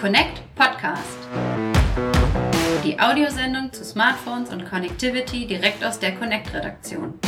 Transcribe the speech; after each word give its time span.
Connect 0.00 0.40
Podcast. 0.54 1.18
Die 2.82 2.98
Audiosendung 2.98 3.70
zu 3.70 3.84
Smartphones 3.84 4.48
und 4.48 4.64
Connectivity 4.64 5.46
direkt 5.46 5.84
aus 5.84 5.98
der 5.98 6.14
Connect-Redaktion. 6.14 7.18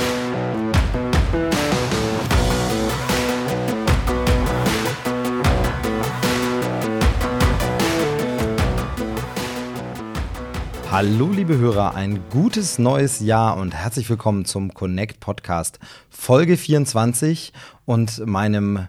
Hallo 10.91 11.29
liebe 11.31 11.59
Hörer, 11.59 11.95
ein 11.95 12.21
gutes 12.31 12.79
neues 12.79 13.21
Jahr 13.21 13.59
und 13.59 13.75
herzlich 13.75 14.09
willkommen 14.09 14.47
zum 14.47 14.73
Connect 14.73 15.21
Podcast 15.21 15.79
Folge 16.09 16.57
24 16.57 17.53
und 17.85 18.27
meinem 18.27 18.89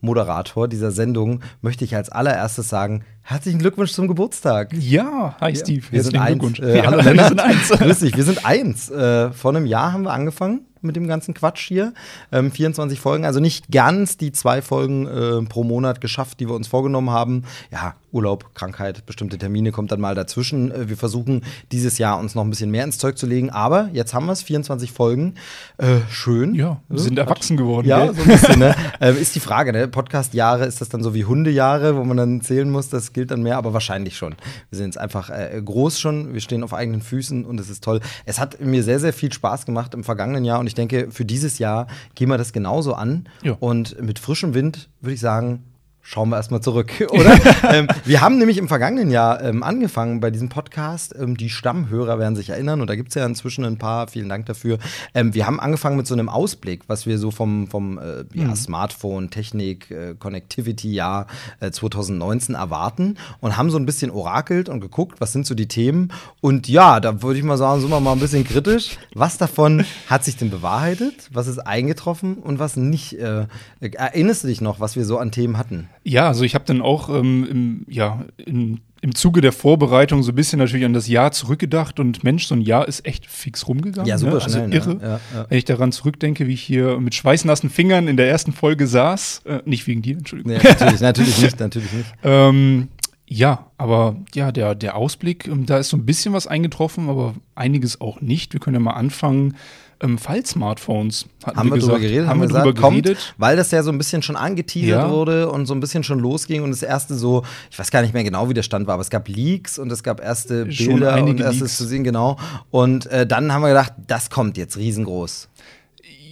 Co-Moderator 0.00 0.68
dieser 0.68 0.90
Sendung 0.90 1.40
möchte 1.60 1.84
ich 1.84 1.94
als 1.96 2.08
allererstes 2.08 2.68
sagen, 2.68 3.04
herzlichen 3.22 3.58
Glückwunsch 3.58 3.92
zum 3.92 4.08
Geburtstag. 4.08 4.72
Ja, 4.72 5.36
hi 5.40 5.54
Steve, 5.54 5.84
wir 5.90 6.02
sind 6.02 6.16
herzlichen 6.16 6.42
eins. 6.42 6.56
Glückwunsch. 6.56 6.60
Äh, 6.60 6.78
Ja, 6.78 6.86
hallo 6.86 7.04
wir 7.14 7.28
sind 7.28 7.40
eins. 7.40 7.68
Grüß 7.78 7.98
dich, 8.00 8.16
wir 8.16 8.24
sind 8.24 8.44
eins. 8.44 8.90
Äh, 8.90 9.32
vor 9.32 9.54
einem 9.54 9.66
Jahr 9.66 9.92
haben 9.92 10.02
wir 10.02 10.12
angefangen 10.12 10.62
mit 10.80 10.96
dem 10.96 11.08
ganzen 11.08 11.34
Quatsch 11.34 11.66
hier. 11.66 11.92
Ähm, 12.30 12.50
24 12.52 13.00
Folgen, 13.00 13.24
also 13.24 13.40
nicht 13.40 13.70
ganz 13.70 14.16
die 14.16 14.32
zwei 14.32 14.62
Folgen 14.62 15.06
äh, 15.06 15.42
pro 15.48 15.64
Monat 15.64 16.00
geschafft, 16.00 16.40
die 16.40 16.48
wir 16.48 16.54
uns 16.54 16.68
vorgenommen 16.68 17.10
haben. 17.10 17.44
Ja, 17.72 17.94
Urlaub, 18.12 18.54
Krankheit, 18.54 19.04
bestimmte 19.04 19.38
Termine 19.38 19.72
kommt 19.72 19.92
dann 19.92 20.00
mal 20.00 20.14
dazwischen. 20.14 20.70
Äh, 20.70 20.88
wir 20.88 20.96
versuchen 20.96 21.42
dieses 21.72 21.98
Jahr 21.98 22.18
uns 22.18 22.34
noch 22.34 22.44
ein 22.44 22.50
bisschen 22.50 22.70
mehr 22.70 22.84
ins 22.84 22.98
Zeug 22.98 23.18
zu 23.18 23.26
legen, 23.26 23.50
aber 23.50 23.90
jetzt 23.92 24.14
haben 24.14 24.26
wir 24.26 24.32
es, 24.32 24.42
24 24.42 24.92
Folgen. 24.92 25.34
Äh, 25.78 25.98
schön. 26.10 26.54
Ja, 26.54 26.80
wir 26.88 26.98
sind 27.00 27.18
erwachsen 27.18 27.56
geworden. 27.56 27.86
Ja, 27.86 28.06
gell? 28.06 28.14
so 28.14 28.22
ein 28.22 28.28
bisschen, 28.28 28.58
ne? 28.60 28.74
ähm, 29.00 29.16
ist 29.16 29.34
die 29.34 29.40
Frage, 29.40 29.72
ne? 29.72 29.87
Podcast-Jahre, 29.88 30.64
ist 30.64 30.80
das 30.80 30.88
dann 30.88 31.02
so 31.02 31.14
wie 31.14 31.24
Hundejahre, 31.24 31.96
wo 31.96 32.04
man 32.04 32.16
dann 32.16 32.40
zählen 32.40 32.70
muss, 32.70 32.88
das 32.88 33.12
gilt 33.12 33.30
dann 33.30 33.42
mehr, 33.42 33.56
aber 33.56 33.72
wahrscheinlich 33.72 34.16
schon. 34.16 34.34
Wir 34.70 34.76
sind 34.76 34.86
jetzt 34.86 34.98
einfach 34.98 35.30
äh, 35.30 35.60
groß 35.64 35.98
schon, 35.98 36.34
wir 36.34 36.40
stehen 36.40 36.62
auf 36.62 36.74
eigenen 36.74 37.00
Füßen 37.00 37.44
und 37.44 37.58
es 37.60 37.70
ist 37.70 37.84
toll. 37.84 38.00
Es 38.24 38.38
hat 38.38 38.60
mir 38.60 38.82
sehr, 38.82 39.00
sehr 39.00 39.12
viel 39.12 39.32
Spaß 39.32 39.66
gemacht 39.66 39.94
im 39.94 40.04
vergangenen 40.04 40.44
Jahr 40.44 40.60
und 40.60 40.66
ich 40.66 40.74
denke, 40.74 41.08
für 41.10 41.24
dieses 41.24 41.58
Jahr 41.58 41.86
gehen 42.14 42.28
wir 42.28 42.38
das 42.38 42.52
genauso 42.52 42.94
an. 42.94 43.28
Ja. 43.42 43.56
Und 43.60 44.00
mit 44.00 44.18
frischem 44.18 44.54
Wind 44.54 44.88
würde 45.00 45.14
ich 45.14 45.20
sagen, 45.20 45.64
schauen 46.08 46.30
wir 46.30 46.36
erstmal 46.36 46.62
zurück, 46.62 46.90
oder? 47.10 47.38
ähm, 47.70 47.86
wir 48.06 48.22
haben 48.22 48.38
nämlich 48.38 48.56
im 48.56 48.66
vergangenen 48.66 49.10
Jahr 49.10 49.42
ähm, 49.42 49.62
angefangen 49.62 50.20
bei 50.20 50.30
diesem 50.30 50.48
Podcast. 50.48 51.14
Ähm, 51.18 51.36
die 51.36 51.50
Stammhörer 51.50 52.18
werden 52.18 52.34
sich 52.34 52.48
erinnern 52.48 52.80
und 52.80 52.88
da 52.88 52.96
gibt 52.96 53.10
es 53.10 53.14
ja 53.14 53.26
inzwischen 53.26 53.64
ein 53.66 53.76
paar, 53.76 54.08
vielen 54.08 54.30
Dank 54.30 54.46
dafür. 54.46 54.78
Ähm, 55.12 55.34
wir 55.34 55.46
haben 55.46 55.60
angefangen 55.60 55.98
mit 55.98 56.06
so 56.06 56.14
einem 56.14 56.30
Ausblick, 56.30 56.84
was 56.86 57.04
wir 57.04 57.18
so 57.18 57.30
vom, 57.30 57.66
vom 57.66 57.98
äh, 57.98 58.24
ja, 58.32 58.56
Smartphone, 58.56 59.28
Technik, 59.28 59.90
äh, 59.90 60.14
Connectivity-Jahr 60.18 61.26
äh, 61.60 61.70
2019 61.70 62.54
erwarten 62.54 63.18
und 63.40 63.58
haben 63.58 63.70
so 63.70 63.76
ein 63.76 63.84
bisschen 63.84 64.10
orakelt 64.10 64.70
und 64.70 64.80
geguckt, 64.80 65.20
was 65.20 65.34
sind 65.34 65.44
so 65.44 65.54
die 65.54 65.68
Themen. 65.68 66.10
Und 66.40 66.68
ja, 66.68 67.00
da 67.00 67.22
würde 67.22 67.38
ich 67.38 67.44
mal 67.44 67.58
sagen, 67.58 67.82
sind 67.82 67.90
wir 67.90 68.00
mal 68.00 68.12
ein 68.12 68.20
bisschen 68.20 68.44
kritisch. 68.44 68.96
Was 69.12 69.36
davon 69.36 69.84
hat 70.06 70.24
sich 70.24 70.38
denn 70.38 70.48
bewahrheitet? 70.48 71.28
Was 71.32 71.48
ist 71.48 71.58
eingetroffen 71.58 72.36
und 72.38 72.58
was 72.58 72.76
nicht? 72.76 73.18
Äh, 73.18 73.46
erinnerst 73.80 74.44
du 74.44 74.48
dich 74.48 74.62
noch, 74.62 74.80
was 74.80 74.96
wir 74.96 75.04
so 75.04 75.18
an 75.18 75.32
Themen 75.32 75.58
hatten? 75.58 75.90
Ja, 76.04 76.28
also 76.28 76.44
ich 76.44 76.54
habe 76.54 76.64
dann 76.64 76.80
auch 76.80 77.08
ähm, 77.08 77.46
im, 77.50 77.86
ja, 77.88 78.24
im, 78.36 78.80
im 79.00 79.14
Zuge 79.14 79.40
der 79.40 79.52
Vorbereitung 79.52 80.22
so 80.22 80.32
ein 80.32 80.34
bisschen 80.34 80.58
natürlich 80.58 80.84
an 80.84 80.92
das 80.92 81.08
Jahr 81.08 81.32
zurückgedacht 81.32 82.00
und 82.00 82.24
Mensch, 82.24 82.46
so 82.46 82.54
ein 82.54 82.60
Jahr 82.60 82.88
ist 82.88 83.06
echt 83.06 83.26
fix 83.26 83.68
rumgegangen. 83.68 84.08
Ja, 84.08 84.18
super 84.18 84.34
ne? 84.34 84.40
schnell, 84.40 84.62
Also 84.62 84.68
ne? 84.68 84.74
irre. 84.74 84.98
Ja, 85.00 85.20
ja. 85.34 85.46
Wenn 85.48 85.58
ich 85.58 85.64
daran 85.64 85.92
zurückdenke, 85.92 86.46
wie 86.46 86.54
ich 86.54 86.62
hier 86.62 86.98
mit 86.98 87.14
schweißnassen 87.14 87.70
Fingern 87.70 88.08
in 88.08 88.16
der 88.16 88.28
ersten 88.28 88.52
Folge 88.52 88.86
saß. 88.86 89.42
Äh, 89.44 89.60
nicht 89.64 89.86
wegen 89.86 90.02
dir, 90.02 90.16
Entschuldigung. 90.16 90.52
Nee, 90.52 90.60
natürlich, 90.62 91.00
natürlich 91.00 91.38
nicht, 91.42 91.60
natürlich 91.60 91.92
nicht. 91.92 92.12
Ähm, 92.24 92.88
ja, 93.26 93.66
aber 93.76 94.16
ja, 94.34 94.52
der, 94.52 94.74
der 94.74 94.96
Ausblick, 94.96 95.46
ähm, 95.46 95.66
da 95.66 95.78
ist 95.78 95.90
so 95.90 95.96
ein 95.96 96.06
bisschen 96.06 96.32
was 96.32 96.46
eingetroffen, 96.46 97.10
aber 97.10 97.34
einiges 97.54 98.00
auch 98.00 98.20
nicht. 98.20 98.54
Wir 98.54 98.60
können 98.60 98.74
ja 98.74 98.80
mal 98.80 98.92
anfangen. 98.92 99.54
Ähm, 100.00 100.16
Fall-Smartphones 100.18 101.26
hatten 101.44 101.56
Haben 101.56 101.68
wir 101.70 101.74
gesagt. 101.76 101.92
drüber 101.96 102.00
geredet, 102.00 102.28
haben 102.28 102.40
wir 102.40 102.46
gesagt, 102.46 102.66
drüber 102.66 102.80
kommt, 102.80 103.02
geredet. 103.02 103.34
weil 103.36 103.56
das 103.56 103.70
ja 103.72 103.82
so 103.82 103.90
ein 103.90 103.98
bisschen 103.98 104.22
schon 104.22 104.36
angeteasert 104.36 104.88
Ja. 104.90 105.10
wurde 105.10 105.50
und 105.50 105.66
so 105.66 105.74
ein 105.74 105.80
bisschen 105.80 106.04
schon 106.04 106.20
losging 106.20 106.62
und 106.62 106.70
das 106.70 106.82
erste 106.82 107.14
so, 107.16 107.42
ich 107.70 107.78
weiß 107.78 107.90
gar 107.90 108.02
nicht 108.02 108.14
mehr 108.14 108.22
genau, 108.24 108.48
wie 108.48 108.54
der 108.54 108.62
Stand 108.62 108.86
war, 108.86 108.94
aber 108.94 109.00
es 109.02 109.10
gab 109.10 109.26
Leaks 109.28 109.78
und 109.78 109.90
es 109.90 110.02
gab 110.02 110.20
erste 110.22 110.70
Schon 110.70 110.86
Bilder 111.00 111.22
und 111.24 111.40
erstes 111.40 111.60
Leaks. 111.60 111.76
zu 111.78 111.84
sehen, 111.86 112.04
genau. 112.04 112.36
Und 112.70 113.06
äh, 113.06 113.26
dann 113.26 113.52
haben 113.52 113.62
wir 113.62 113.68
gedacht, 113.68 113.92
das 114.06 114.30
kommt 114.30 114.56
jetzt 114.56 114.76
riesengroß. 114.76 115.48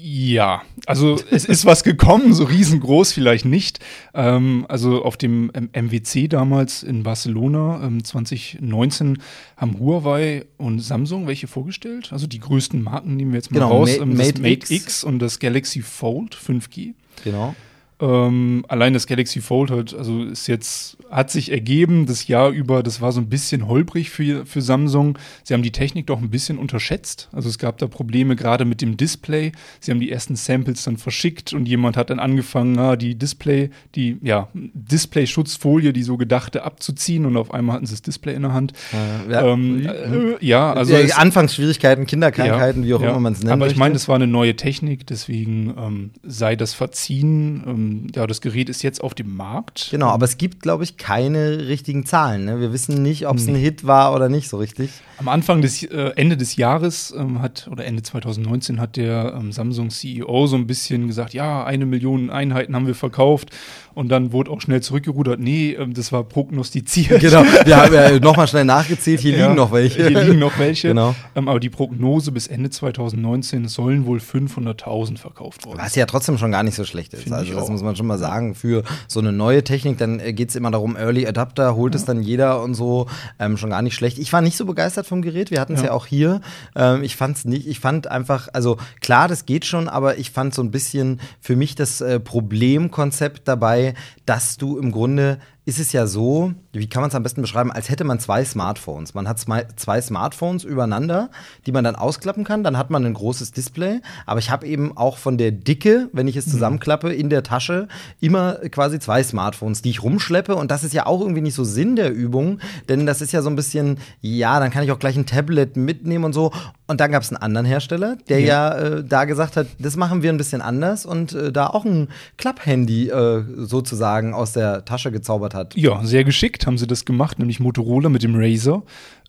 Ja, 0.09 0.63
also 0.87 1.19
es 1.33 1.45
ist 1.47 1.65
was 1.67 1.83
gekommen, 1.83 2.33
so 2.33 2.45
riesengroß 2.45 3.13
vielleicht 3.13 3.45
nicht. 3.45 3.81
Ähm, 4.15 4.65
also 4.69 5.05
auf 5.05 5.17
dem 5.17 5.51
ähm, 5.53 5.69
MWC 5.73 6.29
damals 6.29 6.85
in 6.85 7.03
Barcelona 7.03 7.83
ähm, 7.85 8.05
2019 8.05 9.19
haben 9.57 9.81
Huawei 9.81 10.45
und 10.59 10.79
Samsung 10.79 11.27
welche 11.27 11.49
vorgestellt. 11.49 12.13
Also 12.13 12.29
die 12.29 12.39
größten 12.39 12.85
Marken 12.85 13.17
nehmen 13.17 13.33
wir 13.33 13.39
jetzt 13.39 13.51
mal 13.51 13.59
Genau, 13.59 13.79
raus. 13.79 13.97
Ma- 13.97 14.05
Ähm, 14.05 14.17
das 14.17 14.27
Mate 14.29 14.43
Mate 14.43 14.53
X. 14.53 14.71
X. 14.71 15.03
und 15.05 15.19
das 15.19 15.41
Galaxy 15.41 15.83
Fold 15.83 16.37
5G. 16.37 16.95
Genau. 17.25 17.57
Ähm, 17.99 18.65
allein 18.69 18.93
das 18.93 19.07
Galaxy 19.07 19.41
Fold 19.41 19.71
hat, 19.71 19.95
also 19.95 20.25
ist 20.25 20.49
jetzt, 20.49 20.99
hat 21.11 21.31
sich 21.31 21.51
ergeben, 21.51 22.05
das 22.05 22.29
Jahr 22.29 22.51
über, 22.51 22.83
das 22.83 23.01
war 23.01 23.11
so 23.11 23.21
ein 23.23 23.29
bisschen 23.31 23.69
holprig 23.69 24.11
für, 24.11 24.45
für 24.45 24.61
Samsung. 24.61 25.17
Sie 25.45 25.55
haben 25.55 25.63
die 25.63 25.73
Technik 25.73 26.07
doch 26.07 26.21
ein 26.21 26.29
bisschen 26.29 26.59
unterschätzt. 26.59 27.31
Also 27.33 27.49
es 27.49 27.59
gab 27.59 27.79
da 27.79 27.87
Probleme 27.87 28.37
gerade 28.37 28.67
mit 28.67 28.83
dem 28.83 28.99
Display. 28.99 29.53
Sie 29.81 29.91
haben 29.91 30.01
die 30.01 30.11
ersten 30.11 30.37
Samples 30.37 30.85
dann 30.85 30.99
verschickt 30.99 31.55
und 31.55 31.67
jemand 31.67 31.97
hat 31.97 32.11
dann 32.11 32.19
angefangen, 32.19 32.79
ah, 32.79 32.97
die 32.97 33.15
Display, 33.15 33.71
die, 33.95 34.19
ja, 34.21 34.49
Display-Schutzfolie, 34.53 35.93
die 35.95 36.03
so 36.03 36.19
gedachte, 36.19 36.65
abzuziehen 36.65 37.25
und 37.25 37.37
auf 37.39 37.55
einmal 37.55 37.77
hatten 37.77 37.87
sie 37.87 37.95
das 37.95 38.03
Display 38.03 38.35
in 38.35 38.43
der 38.43 38.53
Hand. 38.53 38.75
Äh, 38.93 39.33
ja. 39.33 39.47
Ähm, 39.47 39.87
äh, 39.87 40.45
ja, 40.45 40.73
also. 40.73 40.93
ja, 40.93 41.01
es- 41.01 41.17
Anfangsschwierigkeiten, 41.17 42.07
Kinderkrankheiten, 42.07 42.85
wie 42.85 42.93
auch 42.93 43.01
ja. 43.01 43.11
immer 43.11 43.21
man 43.21 43.33
es 43.33 43.41
nennt. 43.41 43.53
Aber 43.53 43.69
ich 43.69 43.77
meine, 43.77 43.95
das 43.95 44.07
war 44.07 44.17
eine 44.17 44.27
neue 44.27 44.55
Technik, 44.55 45.07
deswegen 45.07 45.73
ähm, 45.79 46.11
sei 46.23 46.57
das 46.57 46.75
verziehen. 46.75 47.63
Ähm, 47.87 48.07
ja, 48.15 48.27
das 48.27 48.41
Gerät 48.41 48.69
ist 48.69 48.83
jetzt 48.83 49.03
auf 49.03 49.15
dem 49.15 49.37
Markt. 49.37 49.89
Genau, 49.91 50.09
aber 50.09 50.25
es 50.25 50.39
gibt, 50.39 50.61
glaube 50.63 50.85
ich, 50.85 50.97
keine 50.97 51.69
richtigen 51.69 52.07
Zahlen. 52.07 52.45
Ne? 52.45 52.61
Wir 52.61 52.73
wissen 52.73 53.03
nicht, 53.03 53.27
ob 53.27 53.37
es 53.37 53.49
ein 53.49 53.55
Hit 53.55 53.87
war 53.87 54.15
oder 54.15 54.29
nicht 54.29 54.49
so 54.49 54.59
richtig. 54.59 54.91
Am 55.19 55.29
Anfang 55.29 55.63
des 55.63 55.83
äh, 55.83 56.13
Ende 56.17 56.37
des 56.37 56.57
Jahres 56.57 57.15
ähm, 57.17 57.41
hat 57.41 57.69
oder 57.71 57.85
Ende 57.85 58.03
2019 58.03 58.81
hat 58.81 58.97
der 58.97 59.35
ähm, 59.39 59.53
Samsung 59.53 59.91
CEO 59.91 60.47
so 60.47 60.57
ein 60.57 60.67
bisschen 60.67 61.07
gesagt, 61.07 61.35
ja, 61.35 61.65
eine 61.65 61.87
Million 61.87 62.31
Einheiten 62.31 62.75
haben 62.75 62.87
wir 62.87 62.95
verkauft 62.95 63.51
und 63.97 64.11
dann 64.11 64.31
wurde 64.31 64.51
auch 64.53 64.61
schnell 64.61 64.81
zurückgerudert. 64.83 65.41
Nee, 65.41 65.73
ähm, 65.73 65.95
das 65.95 66.13
war 66.13 66.23
prognostiziert. 66.23 67.21
Genau, 67.21 67.43
wir 67.65 67.77
haben 67.77 67.93
ja 67.93 68.21
nochmal 68.21 68.47
schnell 68.47 68.65
nachgezählt, 68.65 69.21
hier 69.21 69.37
Ja, 69.37 69.47
liegen 69.47 69.57
noch 69.57 69.73
welche. 69.73 70.07
Hier 70.07 70.23
liegen 70.23 70.39
noch 70.39 70.57
welche. 70.59 70.89
Genau. 70.89 71.15
Ähm, 71.35 71.49
aber 71.49 71.59
die 71.59 71.71
Prognose 71.71 72.31
bis 72.31 72.47
Ende 72.47 72.71
2019 72.71 73.67
sollen 73.69 74.07
wohl 74.07 74.19
500.000 74.19 75.19
verkauft 75.19 75.67
worden. 75.67 75.79
Was 75.81 75.95
ja 75.97 76.07
trotzdem 76.07 76.39
schon 76.39 76.53
gar 76.53 76.63
nicht 76.63 76.75
so 76.77 76.85
schlecht 76.85 77.15
ist. 77.15 77.23
Finde 77.23 77.39
Also 77.39 77.55
das 77.55 77.65
auch. 77.65 77.69
muss 77.71 77.83
man 77.83 77.97
schon 77.97 78.07
mal 78.07 78.19
sagen. 78.19 78.55
Für 78.55 78.85
so 79.09 79.19
eine 79.21 79.33
neue 79.33 79.65
Technik, 79.65 79.99
dann 79.99 80.21
äh, 80.21 80.33
geht 80.33 80.51
es 80.51 80.57
immer 80.57 80.71
darum, 80.71 80.95
Early 80.97 81.27
Adapter, 81.27 81.75
holt 81.75 81.95
es 81.95 82.05
dann 82.05 82.21
jeder 82.23 82.63
und 82.63 82.75
so. 82.75 83.07
Ähm, 83.39 83.57
schon 83.57 83.71
gar 83.71 83.81
nicht 83.83 83.95
schlecht. 83.95 84.19
Ich 84.19 84.33
war 84.33 84.43
nicht 84.43 84.57
so 84.59 84.67
begeistert 84.67 85.07
vom 85.07 85.23
Gerät. 85.23 85.51
Wir 85.51 85.61
hatten 85.61 85.73
es 85.75 85.81
ja. 85.81 85.87
Ja. 85.87 85.93
auch 85.93 86.05
hier. 86.07 86.43
Ähm, 86.77 87.03
ich 87.03 87.17
fand 87.17 87.39
es 87.39 87.45
nicht, 87.47 87.67
ich 87.67 87.81
fand 87.81 88.09
einfach, 88.09 88.49
also 88.53 88.77
klar, 89.01 89.27
das 89.27 89.47
geht 89.47 89.65
schon, 89.65 89.89
aber 89.89 90.19
ich 90.19 90.31
fand 90.33 90.55
so 90.55 90.63
ein 90.63 90.71
bisschen 90.71 91.19
für 91.41 91.57
mich 91.57 91.75
das 91.77 92.03
äh, 92.03 92.21
Problemkonzept 92.21 93.47
dabei, 93.49 93.86
dass 94.25 94.57
du 94.57 94.79
im 94.79 94.93
Grunde 94.93 95.39
ist 95.67 95.81
es 95.81 95.93
ja 95.93 96.07
so, 96.07 96.53
wie 96.73 96.89
kann 96.89 97.03
man 97.03 97.09
es 97.09 97.17
am 97.17 97.25
besten 97.25 97.43
beschreiben, 97.43 97.73
als 97.73 97.91
hätte 97.91 98.05
man 98.05 98.21
zwei 98.21 98.45
Smartphones. 98.45 99.15
Man 99.15 99.27
hat 99.27 99.41
zwei, 99.41 99.67
zwei 99.75 100.01
Smartphones 100.01 100.63
übereinander, 100.63 101.29
die 101.67 101.73
man 101.73 101.83
dann 101.83 101.97
ausklappen 101.97 102.45
kann. 102.45 102.63
Dann 102.63 102.79
hat 102.79 102.91
man 102.91 103.05
ein 103.05 103.15
großes 103.15 103.51
Display. 103.51 104.01
Aber 104.27 104.39
ich 104.39 104.51
habe 104.53 104.65
eben 104.65 104.97
auch 104.97 105.19
von 105.19 105.39
der 105.39 105.51
Dicke, 105.51 106.09
wenn 106.13 106.29
ich 106.29 106.37
es 106.37 106.49
zusammenklappe, 106.49 107.13
in 107.13 107.31
der 107.31 107.43
Tasche 107.43 107.89
immer 108.21 108.55
quasi 108.71 109.01
zwei 109.01 109.25
Smartphones, 109.25 109.83
die 109.83 109.91
ich 109.91 110.05
rumschleppe. 110.05 110.55
Und 110.55 110.71
das 110.71 110.85
ist 110.85 110.95
ja 110.95 111.05
auch 111.07 111.21
irgendwie 111.21 111.43
nicht 111.43 111.55
so 111.55 111.65
Sinn 111.65 111.97
der 111.97 112.13
Übung. 112.13 112.61
Denn 112.89 113.05
das 113.05 113.21
ist 113.21 113.33
ja 113.33 113.43
so 113.43 113.51
ein 113.51 113.57
bisschen, 113.57 113.99
ja, 114.21 114.61
dann 114.61 114.71
kann 114.71 114.85
ich 114.85 114.93
auch 114.93 115.01
gleich 115.01 115.17
ein 115.17 115.27
Tablet 115.27 115.77
mitnehmen 115.77 116.27
und 116.27 116.33
so. 116.33 116.53
Und 116.89 117.01
dann 117.01 117.11
gab 117.11 117.23
es 117.23 117.31
einen 117.31 117.43
anderen 117.43 117.67
Hersteller, 117.67 118.17
der 118.29 118.41
ja, 118.41 118.73
äh, 118.73 119.05
da 119.05 119.25
gesagt 119.25 119.57
hat, 119.57 119.67
das 119.79 119.97
machen 119.97 120.23
wir 120.23 120.31
ein 120.31 120.37
bisschen 120.37 120.63
anders 120.63 121.05
und 121.05 121.33
äh, 121.33 121.51
da 121.51 121.67
auch 121.67 121.85
ein 121.85 122.09
Klapphandy 122.37 123.09
äh, 123.09 123.43
sozusagen 123.57 124.35
aus 124.35 124.53
der 124.53 124.85
Tasche 124.85 125.11
gezaubert 125.11 125.55
hat. 125.55 125.75
Ja, 125.77 126.05
sehr 126.05 126.23
geschickt 126.23 126.67
haben 126.67 126.79
sie 126.79 126.87
das 126.87 127.05
gemacht, 127.05 127.41
nämlich 127.41 127.59
Motorola 127.59 128.09
mit 128.09 128.23
dem 128.23 128.37
Razer. 128.37 128.83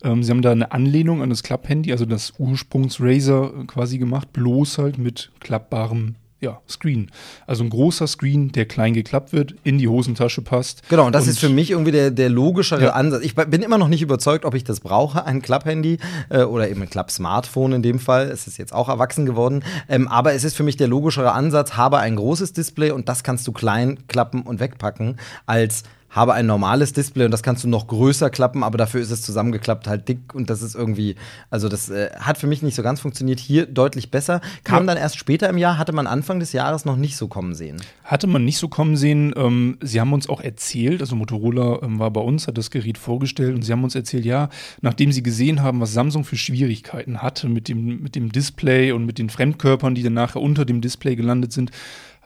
Ähm, 0.04 0.24
sie 0.24 0.30
haben 0.32 0.44
da 0.44 0.52
eine 0.52 0.72
Anlehnung 0.72 1.24
an 1.24 1.32
das 1.32 1.42
Klapphandy, 1.42 1.92
also 1.92 2.06
das 2.06 2.34
Ursprungs-Razer 2.38 3.52
äh, 3.62 3.66
quasi 3.66 3.98
gemacht, 3.98 4.34
bloß 4.34 4.78
halt 4.78 5.00
mit 5.00 5.32
klappbarem 5.40 6.16
ja, 6.40 6.62
Screen. 6.70 7.10
Also 7.48 7.64
ein 7.64 7.70
großer 7.70 8.06
Screen, 8.06 8.52
der 8.52 8.66
klein 8.66 8.94
geklappt 8.94 9.34
wird, 9.34 9.56
in 9.64 9.80
die 9.80 9.88
Hosentasche 9.88 10.42
passt. 10.42 10.88
Genau, 10.88 11.08
und 11.08 11.14
das 11.14 11.26
ist 11.26 11.40
für 11.40 11.50
mich 11.50 11.72
irgendwie 11.72 11.92
der, 11.92 12.12
der 12.12 12.30
logischere 12.30 12.84
Ja. 12.86 12.90
Ansatz. 12.92 13.24
Ich 13.24 13.34
bin 13.36 13.64
immer 13.64 13.78
noch 13.80 13.88
nicht 13.88 14.04
überzeugt, 14.04 14.46
ob 14.46 14.54
ich 14.54 14.64
das 14.64 14.80
brauche, 14.82 15.26
ein 15.26 15.42
Klapphandy 15.42 15.98
äh, 16.30 16.44
oder 16.44 16.70
eben 16.70 16.82
ein 16.84 16.90
Klapp-Smartphone 16.90 17.74
in 17.74 17.82
dem 17.82 17.98
Fall. 18.00 18.30
Es 18.30 18.46
ist 18.46 18.58
jetzt 18.58 18.74
auch 18.74 18.88
erwachsen 18.88 19.26
geworden. 19.26 19.64
Ähm, 19.90 20.08
aber 20.08 20.34
es 20.34 20.44
ist 20.44 20.56
für 20.56 20.64
mich 20.64 20.78
der 20.78 20.88
logischere 20.88 21.32
Ansatz, 21.32 21.74
habe 21.74 21.98
ein 21.98 22.16
großes 22.16 22.54
Display 22.54 22.92
und 22.92 23.10
das 23.10 23.24
kannst 23.24 23.48
du 23.48 23.52
klein 23.52 24.00
klappen 24.08 24.44
und 24.44 24.60
wegpacken, 24.60 25.18
als 25.48 25.84
habe 26.18 26.34
ein 26.34 26.48
normales 26.48 26.94
Display 26.94 27.26
und 27.26 27.32
das 27.32 27.44
kannst 27.44 27.64
du 27.64 27.70
noch 27.70 27.88
größer 27.88 28.30
klappen, 28.30 28.64
aber 28.64 28.78
dafür 28.78 29.00
ist 29.00 29.12
es 29.12 29.22
zusammengeklappt 29.22 29.88
halt 29.88 30.08
dick 30.10 30.34
und 30.34 30.50
das 30.50 30.62
ist 30.62 30.76
irgendwie, 30.76 31.16
also 31.50 31.70
das 31.70 31.90
äh, 31.90 32.10
hat 32.20 32.38
für 32.38 32.48
mich 32.48 32.64
nicht 32.64 32.76
so 32.76 32.84
ganz 32.84 33.00
funktioniert. 33.00 33.40
Hier 33.40 33.68
deutlich 33.68 34.10
besser. 34.10 34.42
Kam 34.64 34.84
ja. 34.84 34.94
dann 34.94 34.98
erst 34.98 35.18
später 35.18 35.48
im 35.48 35.58
Jahr, 35.58 35.78
hatte 35.78 35.94
man 35.94 36.08
Anfang 36.08 36.40
des 36.40 36.54
Jahres 36.54 36.86
noch 36.86 36.98
nicht 36.98 37.16
so 37.16 37.28
kommen 37.28 37.54
sehen. 37.54 37.78
Hatte 38.04 38.26
man 38.26 38.44
nicht 38.44 38.58
so 38.58 38.68
kommen 38.68 38.98
sehen. 38.98 39.34
Ähm, 39.38 39.78
sie 39.82 40.02
haben 40.02 40.12
uns 40.12 40.28
auch 40.28 40.42
erzählt, 40.42 41.02
also 41.02 41.16
Motorola 41.16 41.84
ähm, 41.84 42.00
war 42.00 42.10
bei 42.10 42.22
uns, 42.22 42.48
hat 42.48 42.58
das 42.58 42.72
Gerät 42.72 42.98
vorgestellt 42.98 43.54
und 43.54 43.62
sie 43.62 43.72
haben 43.72 43.84
uns 43.84 43.94
erzählt, 43.94 44.26
ja, 44.26 44.50
nachdem 44.82 45.12
sie 45.12 45.22
gesehen 45.22 45.62
haben, 45.62 45.80
was 45.80 45.94
Samsung 45.94 46.24
für 46.24 46.36
Schwierigkeiten 46.36 47.22
hatte 47.22 47.48
mit 47.48 47.68
dem, 47.68 48.02
mit 48.02 48.16
dem 48.16 48.32
Display 48.32 48.92
und 48.92 49.06
mit 49.06 49.20
den 49.20 49.30
Fremdkörpern, 49.30 49.94
die 49.94 50.02
dann 50.02 50.14
nachher 50.14 50.42
unter 50.42 50.66
dem 50.66 50.82
Display 50.82 51.16
gelandet 51.16 51.54
sind, 51.54 51.72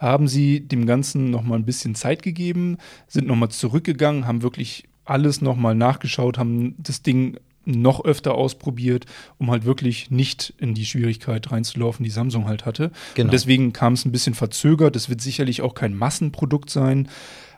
haben 0.01 0.27
sie 0.27 0.61
dem 0.61 0.87
Ganzen 0.87 1.29
nochmal 1.29 1.59
ein 1.59 1.65
bisschen 1.65 1.93
Zeit 1.93 2.23
gegeben, 2.23 2.77
sind 3.07 3.27
nochmal 3.27 3.49
zurückgegangen, 3.49 4.25
haben 4.25 4.41
wirklich 4.41 4.85
alles 5.05 5.41
nochmal 5.41 5.75
nachgeschaut, 5.75 6.39
haben 6.39 6.75
das 6.79 7.03
Ding 7.03 7.37
noch 7.65 8.03
öfter 8.03 8.33
ausprobiert, 8.33 9.05
um 9.37 9.51
halt 9.51 9.63
wirklich 9.63 10.09
nicht 10.09 10.55
in 10.57 10.73
die 10.73 10.87
Schwierigkeit 10.87 11.51
reinzulaufen, 11.51 12.03
die 12.03 12.09
Samsung 12.09 12.47
halt 12.47 12.65
hatte. 12.65 12.91
Genau. 13.13 13.27
Und 13.27 13.33
deswegen 13.33 13.73
kam 13.73 13.93
es 13.93 14.03
ein 14.03 14.11
bisschen 14.11 14.33
verzögert. 14.33 14.95
Es 14.95 15.09
wird 15.09 15.21
sicherlich 15.21 15.61
auch 15.61 15.75
kein 15.75 15.95
Massenprodukt 15.95 16.71
sein. 16.71 17.07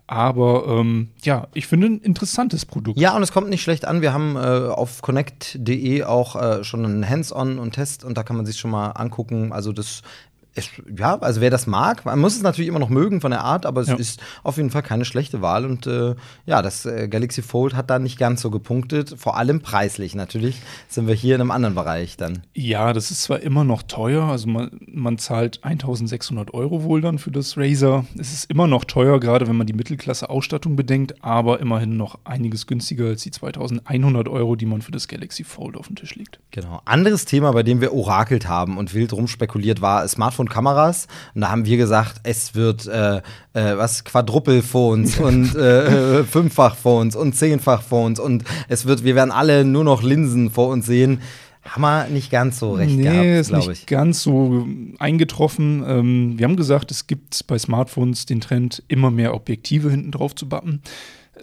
Aber 0.05 0.65
ähm, 0.67 1.11
ja, 1.23 1.47
ich 1.53 1.65
finde 1.67 1.87
ein 1.87 1.99
interessantes 2.01 2.65
Produkt. 2.65 2.99
Ja, 2.99 3.15
und 3.15 3.23
es 3.23 3.31
kommt 3.31 3.49
nicht 3.49 3.61
schlecht 3.61 3.85
an. 3.85 4.01
Wir 4.01 4.11
haben 4.11 4.35
äh, 4.35 4.39
auf 4.39 5.01
connect.de 5.01 6.03
auch 6.03 6.35
äh, 6.35 6.63
schon 6.65 6.83
einen 6.83 7.09
Hands-on 7.09 7.57
und 7.57 7.71
Test 7.71 8.03
und 8.03 8.17
da 8.17 8.23
kann 8.23 8.35
man 8.35 8.45
sich 8.45 8.57
schon 8.57 8.71
mal 8.71 8.89
angucken. 8.89 9.53
Also 9.53 9.71
das 9.71 10.01
es, 10.55 10.69
ja, 10.97 11.17
also 11.19 11.41
wer 11.41 11.49
das 11.49 11.67
mag, 11.67 12.05
man 12.05 12.19
muss 12.19 12.35
es 12.35 12.43
natürlich 12.43 12.67
immer 12.67 12.79
noch 12.79 12.89
mögen 12.89 13.21
von 13.21 13.31
der 13.31 13.43
Art, 13.43 13.65
aber 13.65 13.81
es 13.81 13.87
ja. 13.87 13.95
ist 13.95 14.21
auf 14.43 14.57
jeden 14.57 14.69
Fall 14.69 14.83
keine 14.83 15.05
schlechte 15.05 15.41
Wahl. 15.41 15.65
Und 15.65 15.87
äh, 15.87 16.15
ja, 16.45 16.61
das 16.61 16.85
äh, 16.85 17.07
Galaxy 17.07 17.41
Fold 17.41 17.75
hat 17.75 17.89
da 17.89 17.99
nicht 17.99 18.19
ganz 18.19 18.41
so 18.41 18.51
gepunktet, 18.51 19.15
vor 19.17 19.37
allem 19.37 19.61
preislich. 19.61 20.15
Natürlich 20.15 20.61
sind 20.87 21.07
wir 21.07 21.15
hier 21.15 21.35
in 21.35 21.41
einem 21.41 21.51
anderen 21.51 21.75
Bereich 21.75 22.17
dann. 22.17 22.43
Ja, 22.53 22.93
das 22.93 23.11
ist 23.11 23.23
zwar 23.23 23.39
immer 23.41 23.63
noch 23.63 23.83
teuer, 23.83 24.23
also 24.23 24.47
man, 24.47 24.79
man 24.87 25.17
zahlt 25.17 25.63
1600 25.63 26.53
Euro 26.53 26.83
wohl 26.83 27.01
dann 27.01 27.17
für 27.17 27.31
das 27.31 27.57
Razer. 27.57 28.05
Es 28.17 28.33
ist 28.33 28.49
immer 28.49 28.67
noch 28.67 28.85
teuer, 28.85 29.19
gerade 29.19 29.47
wenn 29.47 29.55
man 29.55 29.67
die 29.67 29.73
Mittelklasse-Ausstattung 29.73 30.75
bedenkt, 30.75 31.23
aber 31.23 31.59
immerhin 31.59 31.97
noch 31.97 32.19
einiges 32.25 32.67
günstiger 32.67 33.05
als 33.05 33.23
die 33.23 33.31
2100 33.31 34.27
Euro, 34.27 34.55
die 34.55 34.65
man 34.65 34.81
für 34.81 34.91
das 34.91 35.07
Galaxy 35.07 35.43
Fold 35.43 35.77
auf 35.77 35.87
den 35.87 35.95
Tisch 35.95 36.15
legt. 36.15 36.39
Genau. 36.51 36.81
Anderes 36.85 37.25
Thema, 37.25 37.51
bei 37.53 37.63
dem 37.63 37.81
wir 37.81 37.93
orakelt 37.93 38.47
haben 38.47 38.77
und 38.77 38.93
wild 38.93 39.13
rumspekuliert 39.13 39.81
war, 39.81 40.07
Smartphone 40.07 40.42
von 40.43 40.49
Kameras. 40.49 41.07
Und 41.33 41.41
da 41.41 41.49
haben 41.49 41.65
wir 41.65 41.77
gesagt, 41.77 42.17
es 42.23 42.53
wird 42.55 42.85
äh, 42.85 43.17
äh, 43.17 43.21
was 43.53 44.03
Quadruple-Phones 44.03 45.19
und 45.19 45.55
äh, 45.55 46.19
äh, 46.19 46.23
Fünffach-Phones 46.23 47.15
und 47.15 47.33
Zehnfach-Phones 47.33 48.19
und 48.19 48.43
es 48.67 48.85
wird, 48.85 49.03
wir 49.03 49.15
werden 49.15 49.31
alle 49.31 49.63
nur 49.63 49.83
noch 49.83 50.03
Linsen 50.03 50.51
vor 50.51 50.69
uns 50.69 50.85
sehen. 50.85 51.21
Haben 51.63 51.81
wir 51.83 52.07
nicht 52.09 52.29
ganz 52.29 52.59
so 52.59 52.73
recht 52.73 52.97
nee, 52.97 53.03
gehabt, 53.03 53.25
ist 53.25 53.53
nicht 53.53 53.69
ich. 53.69 53.85
ganz 53.85 54.21
so 54.21 54.67
eingetroffen. 54.99 55.81
Ähm, 55.87 56.33
wir 56.37 56.45
haben 56.45 56.57
gesagt, 56.57 56.91
es 56.91 57.07
gibt 57.07 57.47
bei 57.47 57.57
Smartphones 57.57 58.25
den 58.25 58.41
Trend, 58.41 58.83
immer 58.89 59.11
mehr 59.11 59.33
Objektive 59.33 59.89
hinten 59.89 60.11
drauf 60.11 60.35
zu 60.35 60.49
bappen. 60.49 60.81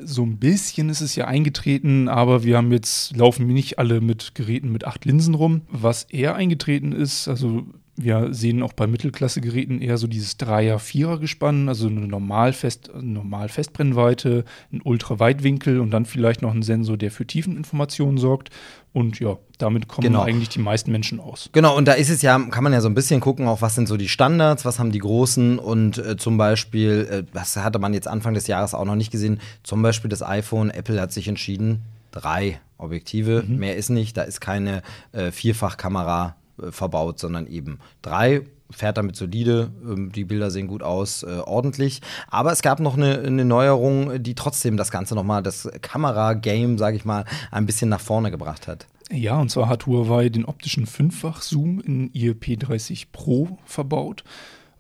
So 0.04 0.22
ein 0.22 0.36
bisschen 0.36 0.90
ist 0.90 1.00
es 1.00 1.16
ja 1.16 1.24
eingetreten, 1.24 2.08
aber 2.08 2.44
wir 2.44 2.58
haben 2.58 2.70
jetzt, 2.70 3.16
laufen 3.16 3.46
nicht 3.46 3.78
alle 3.78 4.02
mit 4.02 4.34
Geräten 4.34 4.70
mit 4.70 4.86
acht 4.86 5.06
Linsen 5.06 5.34
rum. 5.34 5.62
Was 5.70 6.04
eher 6.04 6.34
eingetreten 6.34 6.92
ist, 6.92 7.26
also 7.26 7.64
wir 8.02 8.32
sehen 8.32 8.62
auch 8.62 8.72
bei 8.72 8.86
Mittelklasse-Geräten 8.86 9.80
eher 9.80 9.98
so 9.98 10.06
dieses 10.06 10.36
Dreier-Vierer-Gespann, 10.36 11.68
also 11.68 11.88
eine 11.88 12.00
Normal-Fest, 12.00 12.90
Normal-Festbrennweite, 13.00 14.44
ein 14.72 14.80
Ultraweitwinkel 14.82 15.80
und 15.80 15.90
dann 15.90 16.06
vielleicht 16.06 16.42
noch 16.42 16.54
ein 16.54 16.62
Sensor, 16.62 16.96
der 16.96 17.10
für 17.10 17.26
Tiefeninformationen 17.26 18.18
sorgt. 18.18 18.50
Und 18.92 19.20
ja, 19.20 19.36
damit 19.58 19.86
kommen 19.86 20.08
genau. 20.08 20.22
eigentlich 20.22 20.48
die 20.48 20.58
meisten 20.58 20.90
Menschen 20.90 21.20
aus. 21.20 21.48
Genau, 21.52 21.76
und 21.76 21.86
da 21.86 21.92
ist 21.92 22.10
es 22.10 22.22
ja, 22.22 22.38
kann 22.38 22.64
man 22.64 22.72
ja 22.72 22.80
so 22.80 22.88
ein 22.88 22.94
bisschen 22.94 23.20
gucken, 23.20 23.46
auch 23.46 23.62
was 23.62 23.76
sind 23.76 23.86
so 23.86 23.96
die 23.96 24.08
Standards, 24.08 24.64
was 24.64 24.78
haben 24.78 24.90
die 24.90 24.98
Großen 24.98 25.58
und 25.58 25.98
äh, 25.98 26.16
zum 26.16 26.36
Beispiel, 26.36 27.08
äh, 27.10 27.22
was 27.32 27.56
hatte 27.56 27.78
man 27.78 27.94
jetzt 27.94 28.08
Anfang 28.08 28.34
des 28.34 28.46
Jahres 28.48 28.74
auch 28.74 28.84
noch 28.84 28.96
nicht 28.96 29.12
gesehen, 29.12 29.40
zum 29.62 29.82
Beispiel 29.82 30.08
das 30.08 30.22
iPhone, 30.22 30.70
Apple 30.70 31.00
hat 31.00 31.12
sich 31.12 31.28
entschieden, 31.28 31.82
drei 32.10 32.60
Objektive, 32.78 33.44
mhm. 33.46 33.58
mehr 33.58 33.76
ist 33.76 33.90
nicht, 33.90 34.16
da 34.16 34.22
ist 34.22 34.40
keine 34.40 34.82
äh, 35.12 35.30
Vierfachkamera 35.30 36.34
äh, 36.62 36.72
verbaut, 36.72 37.18
sondern 37.18 37.46
eben 37.46 37.78
drei 38.02 38.42
fährt 38.70 38.96
damit 38.96 39.16
solide, 39.16 39.70
ähm, 39.84 40.12
die 40.12 40.24
Bilder 40.24 40.50
sehen 40.50 40.68
gut 40.68 40.82
aus, 40.82 41.22
äh, 41.22 41.40
ordentlich. 41.44 42.00
Aber 42.28 42.52
es 42.52 42.62
gab 42.62 42.80
noch 42.80 42.96
eine, 42.96 43.18
eine, 43.18 43.44
Neuerung, 43.44 44.22
die 44.22 44.34
trotzdem 44.34 44.76
das 44.76 44.90
Ganze 44.90 45.14
nochmal, 45.14 45.42
das 45.42 45.68
Kamera-Game, 45.82 46.78
sage 46.78 46.96
ich 46.96 47.04
mal, 47.04 47.24
ein 47.50 47.66
bisschen 47.66 47.88
nach 47.88 48.00
vorne 48.00 48.30
gebracht 48.30 48.68
hat. 48.68 48.86
Ja, 49.12 49.40
und 49.40 49.50
zwar 49.50 49.68
hat 49.68 49.86
Huawei 49.86 50.28
den 50.28 50.44
optischen 50.44 50.86
Fünffach-Zoom 50.86 51.80
in 51.80 52.12
ihr 52.12 52.34
P30 52.34 53.06
Pro 53.10 53.58
verbaut, 53.64 54.22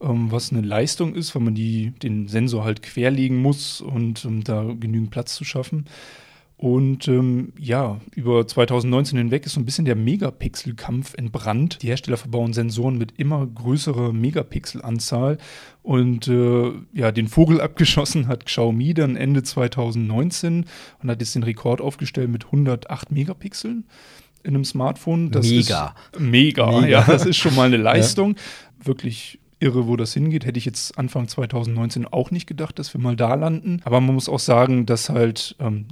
ähm, 0.00 0.30
was 0.30 0.52
eine 0.52 0.60
Leistung 0.60 1.14
ist, 1.14 1.34
weil 1.34 1.42
man 1.42 1.54
die, 1.54 1.90
den 1.90 2.28
Sensor 2.28 2.64
halt 2.64 2.82
querlegen 2.82 3.38
muss 3.38 3.80
und 3.80 4.24
um 4.24 4.44
da 4.44 4.62
genügend 4.62 5.10
Platz 5.10 5.34
zu 5.34 5.44
schaffen. 5.44 5.86
Und 6.60 7.08
ähm, 7.08 7.54
ja, 7.58 8.02
über 8.14 8.46
2019 8.46 9.16
hinweg 9.16 9.46
ist 9.46 9.54
so 9.54 9.60
ein 9.60 9.64
bisschen 9.64 9.86
der 9.86 9.96
Megapixel-Kampf 9.96 11.14
entbrannt. 11.14 11.78
Die 11.80 11.86
Hersteller 11.86 12.18
verbauen 12.18 12.52
Sensoren 12.52 12.98
mit 12.98 13.18
immer 13.18 13.46
größerer 13.46 14.12
Megapixel-Anzahl. 14.12 15.38
Und 15.82 16.28
äh, 16.28 16.72
ja, 16.92 17.12
den 17.12 17.28
Vogel 17.28 17.60
abgeschossen 17.62 18.28
hat 18.28 18.44
Xiaomi 18.44 18.92
dann 18.92 19.16
Ende 19.16 19.42
2019 19.42 20.66
und 21.02 21.10
hat 21.10 21.22
jetzt 21.22 21.34
den 21.34 21.44
Rekord 21.44 21.80
aufgestellt 21.80 22.28
mit 22.28 22.44
108 22.44 23.10
Megapixeln 23.10 23.86
in 24.42 24.54
einem 24.54 24.66
Smartphone. 24.66 25.30
Das 25.30 25.48
mega. 25.48 25.94
Ist 26.12 26.20
mega. 26.20 26.66
mega. 26.72 26.86
Ja, 26.86 27.04
das 27.04 27.24
ist 27.24 27.38
schon 27.38 27.54
mal 27.54 27.68
eine 27.68 27.76
Leistung. 27.82 28.34
Ja. 28.34 28.86
Wirklich 28.86 29.40
irre, 29.60 29.88
wo 29.88 29.96
das 29.96 30.12
hingeht. 30.12 30.44
Hätte 30.44 30.58
ich 30.58 30.66
jetzt 30.66 30.98
Anfang 30.98 31.26
2019 31.26 32.06
auch 32.06 32.30
nicht 32.30 32.46
gedacht, 32.46 32.78
dass 32.78 32.92
wir 32.92 33.00
mal 33.00 33.16
da 33.16 33.32
landen. 33.32 33.80
Aber 33.86 34.02
man 34.02 34.14
muss 34.14 34.28
auch 34.28 34.38
sagen, 34.38 34.84
dass 34.84 35.08
halt 35.08 35.56
ähm, 35.58 35.86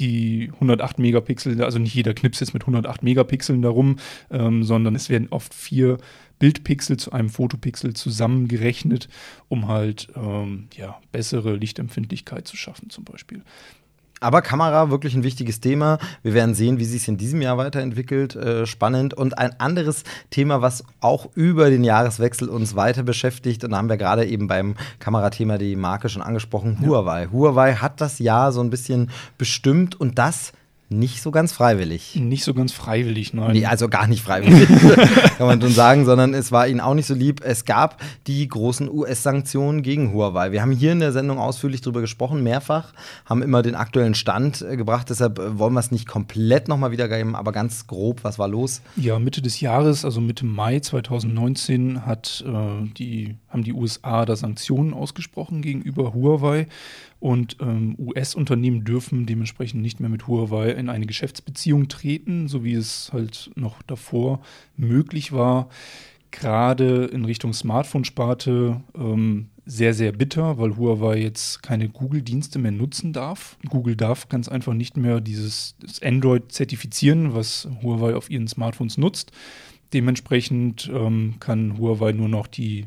die 0.00 0.50
108 0.54 0.98
Megapixel, 0.98 1.62
also 1.62 1.78
nicht 1.78 1.94
jeder 1.94 2.14
Knips 2.14 2.40
ist 2.40 2.54
mit 2.54 2.62
108 2.62 3.02
Megapixeln 3.02 3.62
darum, 3.62 3.96
ähm, 4.30 4.64
sondern 4.64 4.94
es 4.94 5.08
werden 5.08 5.28
oft 5.30 5.54
vier 5.54 5.98
Bildpixel 6.38 6.96
zu 6.96 7.12
einem 7.12 7.28
Fotopixel 7.28 7.94
zusammengerechnet, 7.94 9.08
um 9.48 9.68
halt 9.68 10.08
ähm, 10.16 10.68
ja, 10.74 10.98
bessere 11.12 11.54
Lichtempfindlichkeit 11.54 12.48
zu 12.48 12.56
schaffen 12.56 12.90
zum 12.90 13.04
Beispiel. 13.04 13.42
Aber 14.20 14.42
Kamera 14.42 14.90
wirklich 14.90 15.14
ein 15.14 15.22
wichtiges 15.22 15.60
Thema. 15.60 15.98
Wir 16.22 16.34
werden 16.34 16.54
sehen, 16.54 16.78
wie 16.78 16.84
sich 16.84 17.02
es 17.02 17.08
in 17.08 17.16
diesem 17.16 17.40
Jahr 17.40 17.56
weiterentwickelt. 17.56 18.36
Äh, 18.36 18.66
spannend. 18.66 19.14
Und 19.14 19.38
ein 19.38 19.58
anderes 19.58 20.04
Thema, 20.28 20.60
was 20.60 20.84
auch 21.00 21.30
über 21.34 21.70
den 21.70 21.84
Jahreswechsel 21.84 22.50
uns 22.50 22.76
weiter 22.76 23.02
beschäftigt. 23.02 23.64
Und 23.64 23.70
da 23.70 23.78
haben 23.78 23.88
wir 23.88 23.96
gerade 23.96 24.26
eben 24.26 24.46
beim 24.46 24.76
Kamerathema 24.98 25.56
die 25.56 25.74
Marke 25.74 26.10
schon 26.10 26.20
angesprochen. 26.20 26.78
Huawei. 26.84 27.22
Ja. 27.22 27.32
Huawei 27.32 27.74
hat 27.74 28.02
das 28.02 28.18
Jahr 28.18 28.52
so 28.52 28.60
ein 28.60 28.68
bisschen 28.68 29.10
bestimmt 29.38 29.98
und 29.98 30.18
das 30.18 30.52
nicht 30.92 31.22
so 31.22 31.30
ganz 31.30 31.52
freiwillig. 31.52 32.16
Nicht 32.16 32.42
so 32.42 32.52
ganz 32.52 32.72
freiwillig, 32.72 33.32
nein. 33.32 33.52
Nee, 33.52 33.64
also 33.64 33.88
gar 33.88 34.08
nicht 34.08 34.22
freiwillig, 34.22 34.68
kann 35.38 35.46
man 35.46 35.60
schon 35.60 35.70
sagen, 35.70 36.04
sondern 36.04 36.34
es 36.34 36.50
war 36.50 36.66
ihnen 36.66 36.80
auch 36.80 36.94
nicht 36.94 37.06
so 37.06 37.14
lieb. 37.14 37.42
Es 37.44 37.64
gab 37.64 38.02
die 38.26 38.46
großen 38.48 38.90
US-Sanktionen 38.90 39.82
gegen 39.82 40.12
Huawei. 40.12 40.50
Wir 40.50 40.62
haben 40.62 40.72
hier 40.72 40.90
in 40.90 40.98
der 40.98 41.12
Sendung 41.12 41.38
ausführlich 41.38 41.80
darüber 41.80 42.00
gesprochen, 42.00 42.42
mehrfach, 42.42 42.92
haben 43.24 43.40
immer 43.40 43.62
den 43.62 43.76
aktuellen 43.76 44.14
Stand 44.14 44.62
äh, 44.62 44.76
gebracht, 44.76 45.10
deshalb 45.10 45.38
äh, 45.38 45.58
wollen 45.58 45.74
wir 45.74 45.80
es 45.80 45.92
nicht 45.92 46.08
komplett 46.08 46.66
nochmal 46.66 46.90
wiedergeben, 46.90 47.36
aber 47.36 47.52
ganz 47.52 47.86
grob, 47.86 48.24
was 48.24 48.40
war 48.40 48.48
los? 48.48 48.82
Ja, 48.96 49.20
Mitte 49.20 49.42
des 49.42 49.60
Jahres, 49.60 50.04
also 50.04 50.20
Mitte 50.20 50.44
Mai 50.44 50.80
2019, 50.80 52.04
hat, 52.04 52.44
äh, 52.44 52.88
die, 52.98 53.36
haben 53.48 53.62
die 53.62 53.72
USA 53.72 54.26
da 54.26 54.34
Sanktionen 54.34 54.92
ausgesprochen 54.92 55.62
gegenüber 55.62 56.14
Huawei. 56.14 56.66
Und 57.20 57.58
ähm, 57.60 57.96
US-Unternehmen 57.98 58.84
dürfen 58.84 59.26
dementsprechend 59.26 59.82
nicht 59.82 60.00
mehr 60.00 60.08
mit 60.08 60.26
Huawei 60.26 60.70
in 60.70 60.88
eine 60.88 61.04
Geschäftsbeziehung 61.04 61.88
treten, 61.88 62.48
so 62.48 62.64
wie 62.64 62.72
es 62.72 63.10
halt 63.12 63.50
noch 63.56 63.82
davor 63.82 64.40
möglich 64.76 65.30
war. 65.30 65.68
Gerade 66.30 67.04
in 67.06 67.26
Richtung 67.26 67.52
Smartphone-Sparte 67.52 68.80
ähm, 68.96 69.50
sehr, 69.66 69.92
sehr 69.92 70.12
bitter, 70.12 70.58
weil 70.58 70.76
Huawei 70.76 71.18
jetzt 71.18 71.62
keine 71.62 71.90
Google-Dienste 71.90 72.58
mehr 72.58 72.72
nutzen 72.72 73.12
darf. 73.12 73.58
Google 73.68 73.96
darf 73.96 74.28
ganz 74.30 74.48
einfach 74.48 74.72
nicht 74.72 74.96
mehr 74.96 75.20
dieses 75.20 75.74
Android 76.02 76.50
zertifizieren, 76.50 77.34
was 77.34 77.68
Huawei 77.82 78.14
auf 78.14 78.30
ihren 78.30 78.48
Smartphones 78.48 78.96
nutzt. 78.96 79.30
Dementsprechend 79.92 80.90
ähm, 80.92 81.34
kann 81.38 81.76
Huawei 81.76 82.12
nur 82.12 82.28
noch 82.28 82.46
die 82.46 82.86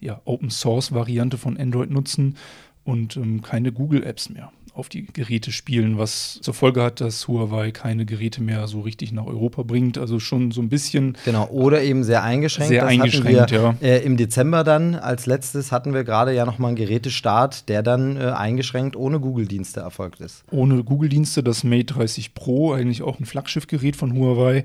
ja, 0.00 0.20
Open-Source-Variante 0.24 1.38
von 1.38 1.56
Android 1.56 1.90
nutzen 1.90 2.36
und 2.84 3.16
ähm, 3.16 3.42
keine 3.42 3.72
Google-Apps 3.72 4.30
mehr. 4.30 4.52
auf 4.74 4.88
die 4.88 5.04
Geräte 5.04 5.52
spielen, 5.52 5.98
was 5.98 6.38
zur 6.40 6.54
Folge 6.54 6.82
hat, 6.82 7.02
dass 7.02 7.28
Huawei 7.28 7.72
keine 7.72 8.06
Geräte 8.06 8.40
mehr 8.42 8.66
so 8.66 8.80
richtig 8.80 9.12
nach 9.12 9.26
Europa 9.26 9.62
bringt. 9.64 9.98
Also 9.98 10.18
schon 10.18 10.50
so 10.50 10.62
ein 10.62 10.70
bisschen. 10.70 11.18
Genau, 11.26 11.46
oder 11.48 11.82
eben 11.82 12.04
sehr 12.04 12.22
eingeschränkt. 12.22 12.68
Sehr 12.68 12.80
das 12.82 12.90
eingeschränkt, 12.90 13.50
wir, 13.50 13.58
ja. 13.58 13.74
Äh, 13.82 13.98
Im 13.98 14.16
Dezember 14.16 14.64
dann 14.64 14.94
als 14.94 15.26
letztes 15.26 15.72
hatten 15.72 15.92
wir 15.92 16.04
gerade 16.04 16.34
ja 16.34 16.46
nochmal 16.46 16.68
einen 16.68 16.76
Gerätestart, 16.76 17.68
der 17.68 17.82
dann 17.82 18.16
äh, 18.16 18.30
eingeschränkt 18.30 18.96
ohne 18.96 19.20
Google-Dienste 19.20 19.80
erfolgt 19.80 20.20
ist. 20.20 20.42
Ohne 20.50 20.82
Google-Dienste, 20.82 21.42
das 21.42 21.64
Mate 21.64 21.92
30 21.92 22.32
Pro, 22.32 22.72
eigentlich 22.72 23.02
auch 23.02 23.20
ein 23.20 23.26
Flaggschiffgerät 23.26 23.94
von 23.94 24.16
Huawei 24.16 24.64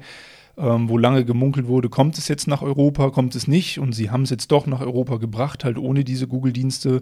ähm, 0.57 0.89
wo 0.89 0.97
lange 0.97 1.23
gemunkelt 1.23 1.67
wurde, 1.67 1.89
kommt 1.89 2.17
es 2.17 2.27
jetzt 2.27 2.47
nach 2.47 2.61
Europa, 2.61 3.09
kommt 3.11 3.35
es 3.35 3.47
nicht. 3.47 3.79
Und 3.79 3.93
sie 3.93 4.09
haben 4.09 4.23
es 4.23 4.29
jetzt 4.29 4.51
doch 4.51 4.65
nach 4.65 4.81
Europa 4.81 5.17
gebracht, 5.17 5.63
halt 5.63 5.77
ohne 5.77 6.03
diese 6.03 6.27
Google-Dienste. 6.27 7.01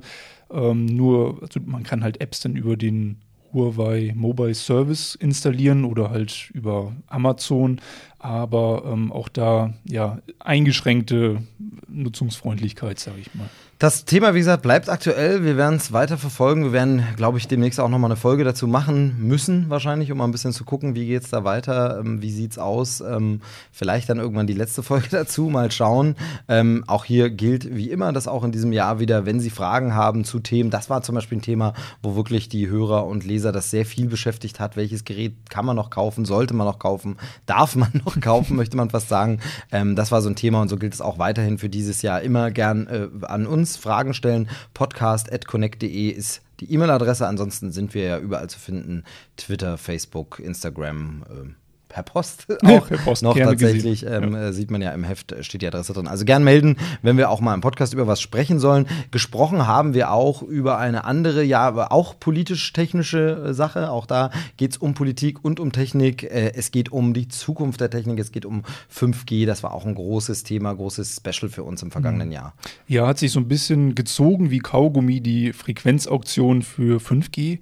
Ähm, 0.52 0.86
nur, 0.86 1.42
also 1.42 1.60
man 1.66 1.84
kann 1.84 2.04
halt 2.04 2.22
Apps 2.22 2.42
dann 2.42 2.56
über 2.56 2.78
den 2.78 3.18
Huawei 3.54 4.14
Mobile 4.16 4.54
Service 4.54 5.16
installieren 5.16 5.86
oder 5.86 6.10
halt 6.10 6.50
über 6.54 6.92
Amazon, 7.08 7.80
aber 8.20 8.84
ähm, 8.86 9.12
auch 9.12 9.30
da 9.30 9.74
ja 9.86 10.20
eingeschränkte 10.40 11.42
Nutzungsfreundlichkeit, 11.88 13.00
sage 13.00 13.20
ich 13.22 13.34
mal. 13.34 13.50
Das 13.78 14.06
Thema, 14.06 14.34
wie 14.34 14.40
gesagt, 14.40 14.62
bleibt 14.62 14.88
aktuell. 14.88 15.44
Wir 15.44 15.58
werden 15.58 15.76
es 15.76 15.92
weiter 15.92 16.18
verfolgen. 16.18 16.64
Wir 16.64 16.72
werden, 16.72 17.04
glaube 17.18 17.38
ich, 17.40 17.50
demnächst 17.50 17.78
auch 17.82 17.90
nochmal 17.90 18.10
eine 18.10 18.16
Folge 18.16 18.46
dazu 18.46 18.68
machen 18.68 19.18
müssen, 19.20 19.70
wahrscheinlich, 19.70 20.14
um 20.14 20.18
mal 20.18 20.24
ein 20.24 20.32
bisschen 20.32 20.54
zu 20.54 20.64
gucken, 20.64 20.96
wie 20.96 21.06
geht 21.06 21.24
es 21.24 21.30
da 21.30 21.44
weiter, 21.44 22.00
ähm, 22.00 22.22
wie 22.22 22.32
sieht 22.32 22.52
es 22.52 22.58
aus. 22.58 23.02
Ähm, 23.02 23.42
vielleicht 23.74 24.08
dann 24.08 24.18
irgendwann 24.18 24.48
die 24.48 24.54
letzte 24.54 24.82
Folge 24.82 25.08
dazu, 25.12 25.50
mal 25.50 25.72
schauen. 25.72 26.16
Ähm, 26.48 26.86
auch 26.88 27.04
hier 27.04 27.30
gilt 27.30 27.76
wie 27.76 27.92
immer, 27.92 28.14
dass 28.14 28.30
auch 28.30 28.46
in 28.46 28.54
diesem 28.54 28.72
Jahr 28.72 29.02
wieder, 29.02 29.26
wenn 29.26 29.42
Sie 29.42 29.50
Fragen 29.50 29.94
haben 29.94 30.24
zu 30.24 30.40
Themen, 30.40 30.70
das 30.70 30.90
war 30.90 31.02
zum 31.02 31.16
Beispiel 31.16 31.40
ein 31.40 31.42
Thema, 31.42 31.74
wo 32.02 32.16
wirklich 32.16 32.48
die 32.48 32.70
Hörer 32.70 33.06
und 33.06 33.26
Leser 33.26 33.52
das 33.52 33.72
sehr 33.72 33.86
viel 33.86 34.08
beschäftigt 34.08 34.62
hat. 34.62 34.78
Welches 34.78 35.04
Gerät 35.04 35.34
kann 35.50 35.66
man 35.66 35.76
noch 35.76 35.90
kaufen, 35.90 36.24
sollte 36.24 36.54
man 36.54 36.66
noch 36.66 36.80
kaufen, 36.80 37.18
darf 37.46 37.76
man 37.76 37.92
noch 38.06 38.22
kaufen, 38.22 38.56
möchte 38.56 38.78
man 38.78 38.90
fast 38.90 39.10
sagen. 39.10 39.42
Ähm, 39.74 39.98
das 39.98 40.14
war 40.14 40.22
so 40.22 40.30
ein 40.30 40.38
Thema 40.38 40.62
und 40.62 40.70
so 40.70 40.78
gilt 40.78 40.94
es 40.94 41.02
auch 41.02 41.20
weiterhin 41.20 41.58
für 41.58 41.68
dieses 41.68 42.04
Jahr. 42.04 42.22
Immer 42.22 42.52
gern 42.52 42.88
äh, 42.88 43.26
an 43.26 43.46
uns 43.46 43.65
Fragen 43.74 44.14
stellen. 44.14 44.50
Podcast.connect.de 44.74 46.10
ist 46.10 46.42
die 46.60 46.72
E-Mail-Adresse. 46.72 47.28
Ansonsten 47.28 47.72
sind 47.72 47.94
wir 47.94 48.04
ja 48.04 48.20
überall 48.20 48.50
zu 48.50 48.60
finden. 48.60 49.04
Twitter, 49.38 49.78
Facebook, 49.78 50.40
Instagram. 50.40 51.26
Äh, 51.30 51.65
per 51.96 52.04
Post 52.04 52.48
auch 52.66 52.88
per 52.88 52.98
Post, 52.98 53.24
noch 53.24 53.38
tatsächlich, 53.38 54.06
ähm, 54.06 54.36
äh, 54.36 54.52
sieht 54.52 54.70
man 54.70 54.82
ja 54.82 54.92
im 54.92 55.06
Heft, 55.06 55.32
äh, 55.32 55.44
steht 55.44 55.62
die 55.62 55.68
Adresse 55.68 55.94
drin. 55.94 56.08
Also 56.08 56.26
gern 56.26 56.44
melden, 56.44 56.76
wenn 57.02 57.16
wir 57.16 57.30
auch 57.30 57.40
mal 57.40 57.54
im 57.54 57.62
Podcast 57.62 57.94
über 57.94 58.06
was 58.06 58.20
sprechen 58.20 58.60
sollen. 58.60 58.86
Gesprochen 59.12 59.66
haben 59.66 59.94
wir 59.94 60.12
auch 60.12 60.42
über 60.42 60.78
eine 60.78 61.06
andere, 61.06 61.42
ja, 61.42 61.62
aber 61.62 61.94
auch 61.94 62.20
politisch-technische 62.20 63.46
äh, 63.48 63.54
Sache. 63.54 63.92
Auch 63.92 64.08
da 64.08 64.30
geht 64.58 64.72
es 64.72 64.78
um 64.78 64.94
Politik 64.94 65.46
und 65.46 65.62
um 65.62 65.72
Technik. 65.72 66.24
Es 66.26 66.72
geht 66.72 66.92
um 66.92 67.14
die 67.14 67.30
Zukunft 67.30 67.80
der 67.80 67.90
Technik, 67.90 68.20
es 68.20 68.32
geht 68.32 68.46
um 68.46 68.64
5G. 68.94 69.46
Das 69.46 69.64
war 69.64 69.74
auch 69.74 69.86
ein 69.86 69.96
großes 69.96 70.44
Thema, 70.44 70.74
großes 70.74 71.22
Special 71.22 71.50
für 71.50 71.64
uns 71.64 71.82
im 71.82 71.92
vergangenen 71.92 72.32
Jahr. 72.32 72.54
Ja, 72.88 73.08
hat 73.08 73.20
sich 73.20 73.32
so 73.32 73.40
ein 73.40 73.48
bisschen 73.48 73.96
gezogen 73.96 74.52
wie 74.52 74.60
Kaugummi 74.60 75.22
die 75.22 75.54
Frequenzauktion 75.54 76.62
für 76.62 77.00
5G. 77.00 77.60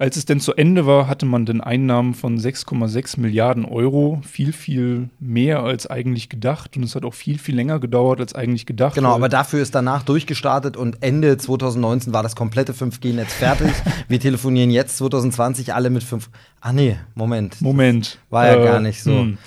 Als 0.00 0.16
es 0.16 0.24
denn 0.24 0.40
zu 0.40 0.54
Ende 0.54 0.86
war, 0.86 1.08
hatte 1.08 1.26
man 1.26 1.44
dann 1.44 1.60
Einnahmen 1.60 2.14
von 2.14 2.38
6,6 2.38 3.20
Milliarden 3.20 3.66
Euro. 3.66 4.22
Viel, 4.26 4.54
viel 4.54 5.10
mehr 5.20 5.62
als 5.62 5.86
eigentlich 5.88 6.30
gedacht. 6.30 6.74
Und 6.78 6.84
es 6.84 6.94
hat 6.94 7.04
auch 7.04 7.12
viel, 7.12 7.38
viel 7.38 7.54
länger 7.54 7.80
gedauert 7.80 8.18
als 8.18 8.34
eigentlich 8.34 8.64
gedacht. 8.64 8.94
Genau, 8.94 9.14
aber 9.14 9.28
dafür 9.28 9.60
ist 9.60 9.74
danach 9.74 10.02
durchgestartet 10.02 10.78
und 10.78 11.02
Ende 11.02 11.36
2019 11.36 12.14
war 12.14 12.22
das 12.22 12.34
komplette 12.34 12.72
5G-Netz 12.72 13.34
fertig. 13.34 13.72
wir 14.08 14.18
telefonieren 14.18 14.70
jetzt 14.70 14.96
2020 14.96 15.74
alle 15.74 15.90
mit 15.90 16.02
5. 16.02 16.30
Ah 16.62 16.72
nee, 16.72 16.96
Moment. 17.14 17.60
Moment. 17.60 18.20
War 18.30 18.46
ja 18.46 18.56
gar 18.56 18.80
nicht 18.80 19.02
so. 19.02 19.10
hm. 19.10 19.38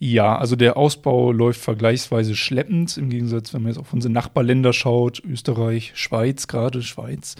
Ja, 0.00 0.36
also 0.36 0.56
der 0.56 0.76
Ausbau 0.76 1.30
läuft 1.30 1.60
vergleichsweise 1.60 2.34
schleppend, 2.34 2.96
im 2.96 3.10
Gegensatz, 3.10 3.54
wenn 3.54 3.62
man 3.62 3.70
jetzt 3.70 3.78
auf 3.78 3.92
unsere 3.92 4.12
Nachbarländer 4.12 4.72
schaut, 4.72 5.22
Österreich, 5.22 5.92
Schweiz, 5.94 6.48
gerade 6.48 6.82
Schweiz. 6.82 7.36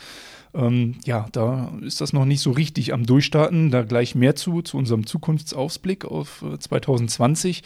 Ähm, 0.54 0.96
ja, 1.04 1.26
da 1.32 1.72
ist 1.82 2.00
das 2.00 2.12
noch 2.12 2.24
nicht 2.24 2.40
so 2.40 2.50
richtig 2.50 2.92
am 2.92 3.06
Durchstarten. 3.06 3.70
Da 3.70 3.82
gleich 3.82 4.14
mehr 4.14 4.34
zu, 4.36 4.62
zu 4.62 4.76
unserem 4.76 5.06
Zukunftsausblick 5.06 6.04
auf 6.04 6.42
äh, 6.42 6.58
2020. 6.58 7.62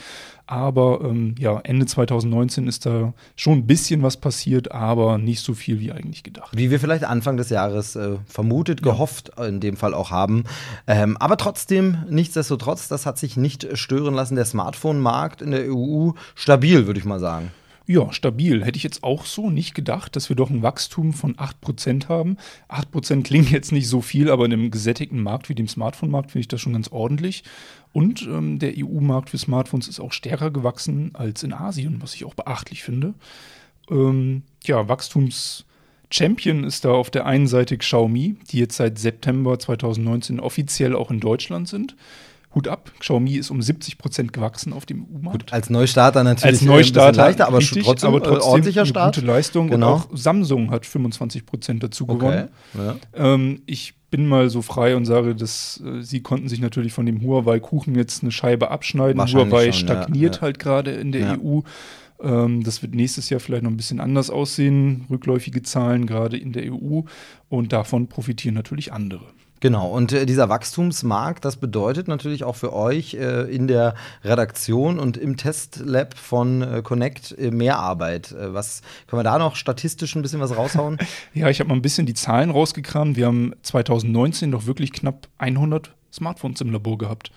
Aber 0.47 1.01
ähm, 1.03 1.35
ja, 1.39 1.59
Ende 1.61 1.87
2019 1.87 2.69
ist 2.69 2.85
da 2.85 3.15
schon 3.35 3.59
ein 3.59 3.67
bisschen 3.67 4.03
was 4.03 4.19
passiert, 4.19 4.73
aber 4.73 5.17
nicht 5.17 5.41
so 5.41 5.55
viel 5.55 5.81
wie 5.81 5.91
eigentlich 5.91 6.23
gedacht. 6.23 6.51
Wie 6.55 6.71
wir 6.71 6.79
vielleicht 6.79 7.05
Anfang 7.05 7.39
des 7.39 7.49
Jahres 7.49 7.97
äh, 7.97 8.17
vermutet, 8.27 8.83
gehofft, 8.83 9.33
in 9.39 9.61
dem 9.61 9.77
Fall 9.77 9.95
auch 9.95 10.11
haben. 10.11 10.45
Ähm, 10.87 11.17
aber 11.17 11.39
trotzdem, 11.39 12.05
nichtsdestotrotz, 12.11 12.89
das 12.89 13.07
hat 13.07 13.19
sich 13.19 13.39
nicht 13.39 13.67
stören 13.79 14.15
lassen. 14.15 14.37
Der 14.37 14.45
Smartphone-Markt 14.45 15.41
in 15.41 15.53
der 15.53 15.75
EU 15.75 16.11
stabil, 16.35 16.87
würde 16.87 17.01
ich 17.01 17.07
mal 17.07 17.21
sagen. 17.21 17.51
Ja, 17.87 18.13
stabil. 18.13 18.65
Hätte 18.65 18.79
ich 18.79 18.83
jetzt 18.83 19.03
auch 19.03 19.27
so 19.27 19.51
nicht 19.51 19.75
gedacht, 19.75 20.17
dass 20.17 20.31
wir 20.31 20.37
doch 20.37 20.49
ein 20.49 20.63
Wachstum 20.63 21.13
von 21.13 21.37
8% 21.37 22.09
haben. 22.09 22.39
8% 22.69 23.23
klingt 23.25 23.51
jetzt 23.51 23.73
nicht 23.73 23.89
so 23.89 24.01
viel, 24.01 24.31
aber 24.31 24.47
in 24.47 24.55
einem 24.55 24.71
gesättigten 24.71 25.23
Markt 25.23 25.51
wie 25.51 25.55
dem 25.55 25.69
Smartphone-Markt 25.69 26.31
finde 26.31 26.41
ich 26.41 26.49
das 26.49 26.63
schon 26.63 26.73
ganz 26.73 26.89
ordentlich. 26.89 27.45
Und 27.93 28.23
ähm, 28.23 28.59
der 28.59 28.73
EU-Markt 28.79 29.31
für 29.31 29.39
Smartphones 29.39 29.87
ist 29.87 30.01
auch 30.01 30.13
stärker 30.13 30.51
gewachsen 30.51 31.11
als 31.13 31.43
in 31.43 31.53
Asien, 31.53 32.01
was 32.01 32.15
ich 32.15 32.25
auch 32.25 32.35
beachtlich 32.35 32.83
finde. 32.83 33.13
Ähm, 33.91 34.43
ja, 34.65 34.89
Wachstums-Champion 34.89 36.65
ist 36.65 36.87
da 36.87 36.93
auf 36.93 37.11
der 37.11 37.27
einen 37.27 37.47
Seite 37.47 37.77
Xiaomi, 37.77 38.37
die 38.51 38.61
jetzt 38.61 38.77
seit 38.77 38.99
September 38.99 39.59
2019 39.59 40.41
offiziell 40.41 40.97
auch 40.97 41.11
in 41.11 41.21
Deutschland 41.21 41.69
sind. 41.69 41.97
Hut 42.55 42.69
ab, 42.69 42.93
Xiaomi 43.01 43.35
ist 43.35 43.51
um 43.51 43.61
70 43.61 43.99
Prozent 43.99 44.33
gewachsen 44.33 44.73
auf 44.73 44.87
dem 44.87 45.07
EU-Markt. 45.13 45.53
Als 45.53 45.71
Neustarter 45.71 46.23
natürlich 46.25 46.55
Als 46.55 46.63
äh, 46.63 46.67
Neustarter 46.67 47.17
leichter, 47.23 47.49
aber 47.49 47.59
richtig, 47.59 47.85
trotzdem, 47.85 48.09
aber 48.11 48.23
trotzdem 48.23 48.41
äh, 48.43 48.51
ordentlicher 48.51 48.81
eine 48.83 48.89
Start. 48.89 49.15
gute 49.17 49.27
Leistung. 49.27 49.69
Genau. 49.69 49.95
Und 49.95 50.01
auch 50.01 50.09
Samsung 50.13 50.71
hat 50.71 50.87
25 50.87 51.47
Prozent 51.47 51.83
dazu 51.83 52.05
Okay. 52.09 52.19
gewonnen. 52.19 52.49
Ja. 52.75 52.97
Ähm, 53.15 53.63
ich 53.67 53.95
bin 54.11 54.27
mal 54.27 54.49
so 54.51 54.63
frei 54.63 54.95
und 54.95 55.07
sage, 55.07 55.35
dass 55.35 55.83
äh, 55.85 56.03
sie 56.03 56.21
konnten 56.21 56.49
sich 56.49 56.61
natürlich 56.61 56.93
von 56.93 57.07
dem 57.07 57.21
Huawei-Kuchen 57.23 57.95
jetzt 57.97 58.23
eine 58.23 58.31
Scheibe 58.31 58.71
abschneiden. 58.71 59.21
Huawei 59.21 59.73
schon, 59.73 59.89
ja, 59.89 59.95
stagniert 59.95 60.37
ja. 60.37 60.43
halt 60.43 60.59
gerade 60.59 60.93
in 60.93 61.11
der 61.13 61.21
Ja. 61.21 61.39
EU. 61.43 61.61
Ähm, 62.23 62.63
das 62.63 62.83
wird 62.83 62.95
nächstes 62.95 63.29
Jahr 63.31 63.41
vielleicht 63.41 63.65
noch 63.65 63.71
ein 63.71 63.77
bisschen 63.77 63.99
anders 64.01 64.31
aussehen. 64.31 65.05
Rückläufige 65.11 65.63
Zahlen 65.63 66.07
gerade 66.07 66.37
in 66.37 66.53
der 66.53 66.73
EU. 66.73 67.01
Und 67.49 67.73
davon 67.73 68.07
profitieren 68.07 68.55
natürlich 68.55 68.93
andere. 68.93 69.25
Genau, 69.61 69.89
und 69.89 70.13
äh, 70.13 70.27
dieser 70.27 70.49
Wachstumsmarkt, 70.49 71.45
das 71.45 71.57
bedeutet 71.57 72.07
natürlich 72.07 72.45
auch 72.45 72.57
für 72.57 72.73
euch 72.75 73.15
äh, 73.15 73.43
in 73.55 73.67
der 73.67 73.95
Redaktion 74.23 74.99
und 74.99 75.17
im 75.17 75.37
Testlab 75.37 76.19
von 76.19 76.61
äh, 76.61 76.83
Connect 76.83 77.37
äh, 77.39 77.51
mehr 77.51 77.79
Arbeit. 77.79 78.33
Äh, 78.33 78.53
was 78.53 78.83
können 79.07 79.21
wir 79.21 79.25
da 79.25 79.39
noch 79.39 79.57
statistisch 79.57 80.17
ein 80.17 80.23
bisschen 80.23 80.41
was 80.41 80.57
raushauen? 80.57 80.99
Ja, 81.33 81.49
ich 81.49 81.61
habe 81.61 81.69
mal 81.69 81.75
ein 81.75 81.83
bisschen 81.83 82.07
die 82.07 82.15
Zahlen 82.15 82.51
rausgekramt. 82.51 83.17
Wir 83.17 83.27
haben 83.27 83.55
2019 83.63 84.53
doch 84.53 84.67
wirklich 84.67 84.93
knapp 84.93 85.29
100 85.39 85.95
Smartphones 86.13 86.61
im 86.61 86.71
Labor 86.71 86.99
gehabt. 86.99 87.31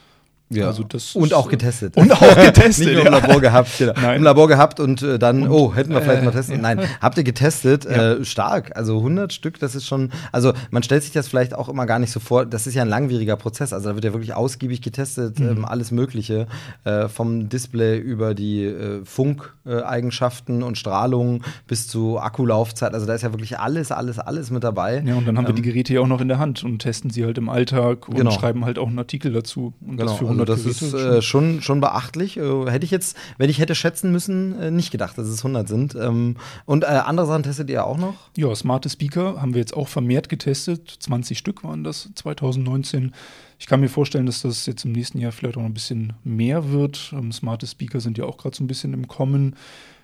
Also 0.61 0.83
das 0.83 1.13
und 1.15 1.33
auch 1.33 1.47
äh, 1.47 1.51
getestet. 1.51 1.97
und 1.97 2.11
auch 2.11 2.35
getestet, 2.35 2.85
Nicht 2.87 2.93
nur 2.95 3.03
ja. 3.03 3.07
im 3.07 3.11
Labor 3.21 3.41
gehabt, 3.41 3.69
genau. 3.77 3.93
Nein. 4.01 4.17
Im 4.17 4.23
Labor 4.23 4.47
gehabt 4.47 4.79
und 4.79 5.01
äh, 5.01 5.19
dann, 5.19 5.47
oh, 5.49 5.75
hätten 5.75 5.91
wir 5.91 6.01
vielleicht 6.01 6.21
äh, 6.21 6.25
mal 6.25 6.31
testen. 6.31 6.61
Nein, 6.61 6.79
habt 7.01 7.17
ihr 7.17 7.23
getestet? 7.25 7.85
Äh, 7.85 8.23
stark. 8.23 8.71
Also 8.77 8.97
100 8.97 9.33
Stück, 9.33 9.59
das 9.59 9.75
ist 9.75 9.85
schon, 9.85 10.11
also 10.31 10.53
man 10.71 10.83
stellt 10.83 11.03
sich 11.03 11.11
das 11.11 11.27
vielleicht 11.27 11.53
auch 11.53 11.67
immer 11.67 11.85
gar 11.85 11.99
nicht 11.99 12.11
so 12.11 12.19
vor. 12.21 12.45
Das 12.45 12.65
ist 12.65 12.75
ja 12.75 12.81
ein 12.81 12.87
langwieriger 12.87 13.35
Prozess. 13.35 13.73
Also 13.73 13.89
da 13.89 13.95
wird 13.95 14.05
ja 14.05 14.13
wirklich 14.13 14.33
ausgiebig 14.33 14.81
getestet, 14.81 15.39
Mhm. 15.39 15.49
ähm, 15.49 15.65
alles 15.65 15.91
Mögliche. 15.91 16.47
Äh, 16.85 17.07
vom 17.09 17.49
Display 17.49 17.97
über 17.97 18.33
die 18.33 18.63
äh, 18.63 19.03
Funkeigenschaften 19.03 20.63
und 20.63 20.77
Strahlung 20.77 21.43
bis 21.67 21.87
zu 21.87 22.19
Akkulaufzeit. 22.19 22.93
Also 22.93 23.05
da 23.05 23.13
ist 23.13 23.21
ja 23.23 23.33
wirklich 23.33 23.59
alles, 23.59 23.91
alles, 23.91 24.19
alles 24.19 24.51
mit 24.51 24.63
dabei. 24.63 25.03
Ja, 25.05 25.15
und 25.15 25.27
dann 25.27 25.37
haben 25.37 25.45
wir 25.45 25.49
Ähm, 25.49 25.55
die 25.57 25.61
Geräte 25.61 25.93
ja 25.93 26.01
auch 26.01 26.07
noch 26.07 26.21
in 26.21 26.27
der 26.27 26.39
Hand 26.39 26.63
und 26.63 26.79
testen 26.79 27.09
sie 27.09 27.25
halt 27.25 27.37
im 27.37 27.49
Alltag 27.49 28.07
und 28.07 28.15
Genau. 28.15 28.31
schreiben 28.31 28.65
halt 28.65 28.79
auch 28.79 28.87
einen 28.87 28.99
Artikel 28.99 29.31
dazu. 29.33 29.73
Und 29.81 29.97
Genau, 29.97 30.11
das 30.11 30.19
für 30.19 30.27
100 30.39 30.49
das 30.49 30.65
ist 30.65 30.79
schon- 30.91 30.99
äh, 30.99 31.21
schon, 31.21 31.61
schon 31.61 31.81
beachtlich. 31.81 32.37
Äh, 32.37 32.65
hätte 32.71 32.85
ich 32.85 32.91
jetzt, 32.91 33.17
wenn 33.37 33.49
ich 33.49 33.59
hätte 33.59 33.75
schätzen 33.75 34.11
müssen, 34.11 34.59
äh, 34.59 34.71
nicht 34.71 34.91
gedacht, 34.91 35.17
dass 35.17 35.27
es 35.27 35.43
100 35.43 35.67
sind. 35.67 35.95
Ähm, 35.95 36.37
und 36.65 36.83
äh, 36.83 36.87
andere 36.87 37.27
Sachen 37.27 37.43
testet 37.43 37.69
ihr 37.69 37.85
auch 37.85 37.97
noch? 37.97 38.15
Ja, 38.35 38.53
smarte 38.55 38.89
Speaker 38.89 39.41
haben 39.41 39.53
wir 39.53 39.59
jetzt 39.59 39.75
auch 39.75 39.87
vermehrt 39.87 40.29
getestet. 40.29 40.97
20 40.99 41.37
Stück 41.37 41.63
waren 41.63 41.83
das 41.83 42.09
2019. 42.15 43.13
Ich 43.59 43.65
kann 43.67 43.79
mir 43.79 43.89
vorstellen, 43.89 44.25
dass 44.27 44.41
das 44.43 44.65
jetzt 44.65 44.85
im 44.85 44.91
nächsten 44.91 45.19
Jahr 45.19 45.31
vielleicht 45.31 45.57
auch 45.57 45.61
noch 45.61 45.69
ein 45.69 45.73
bisschen 45.73 46.13
mehr 46.23 46.71
wird. 46.71 47.11
Ähm, 47.13 47.31
smarte 47.31 47.65
Speaker 47.67 47.99
sind 47.99 48.17
ja 48.17 48.25
auch 48.25 48.37
gerade 48.37 48.55
so 48.55 48.63
ein 48.63 48.67
bisschen 48.67 48.93
im 48.93 49.07
Kommen. 49.07 49.55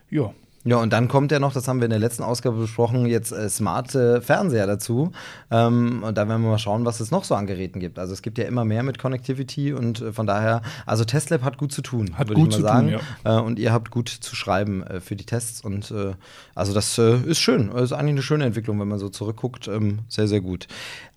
Ja, 0.10 0.34
Ja, 0.66 0.78
und 0.78 0.94
dann 0.94 1.10
kommt 1.10 1.32
ja 1.32 1.40
noch, 1.40 1.52
das 1.52 1.68
haben 1.68 1.80
wir 1.80 1.86
in 1.86 1.92
der 1.92 2.00
letzten 2.00 2.24
Ausgabe 2.24 2.58
besprochen, 2.58 3.06
jetzt 3.06 3.32
äh, 3.32 3.50
smarte 3.50 4.22
Fernseher 4.22 4.66
dazu. 4.66 5.12
Ähm, 5.52 6.04
und 6.04 6.18
da 6.18 6.28
werden 6.28 6.42
wir 6.42 6.50
mal 6.52 6.58
schauen, 6.58 6.86
was 6.86 7.02
es 7.02 7.12
noch 7.12 7.26
so 7.26 7.36
an 7.36 7.48
Geräten 7.48 7.80
gibt. 7.80 8.00
Also 8.00 8.14
es 8.14 8.22
gibt 8.22 8.38
ja 8.38 8.46
immer 8.46 8.64
mehr 8.64 8.84
mit 8.84 8.98
Connectivity 8.98 9.74
und 9.74 10.02
äh, 10.02 10.14
von 10.14 10.26
daher, 10.26 10.62
also 10.86 11.04
Testlab 11.04 11.44
hat 11.44 11.58
gut 11.58 11.74
zu 11.74 11.82
tun, 11.82 12.16
würde 12.18 12.34
ich 12.34 12.40
mal 12.40 12.50
zu 12.50 12.58
tun, 12.58 12.62
sagen. 12.62 12.96
Äh, 13.26 13.34
und 13.34 13.60
ihr 13.60 13.74
habt 13.74 13.92
gut 13.92 14.08
zu 14.08 14.36
schreiben 14.36 14.84
äh, 14.84 15.02
für 15.02 15.16
die 15.16 15.26
Tests. 15.26 15.62
Und 15.62 15.92
äh, 15.92 16.14
also 16.56 16.74
das 16.74 16.98
äh, 16.98 17.18
ist 17.18 17.40
schön. 17.40 17.72
Das 17.74 17.84
ist 17.84 17.94
eigentlich 17.94 18.12
eine 18.12 18.22
schöne 18.22 18.46
Entwicklung, 18.46 18.80
wenn 18.80 18.88
man 18.88 19.00
so 19.00 19.10
zurückguckt. 19.10 19.68
Ähm, 19.68 20.00
sehr, 20.08 20.28
sehr 20.28 20.42
gut. 20.42 20.68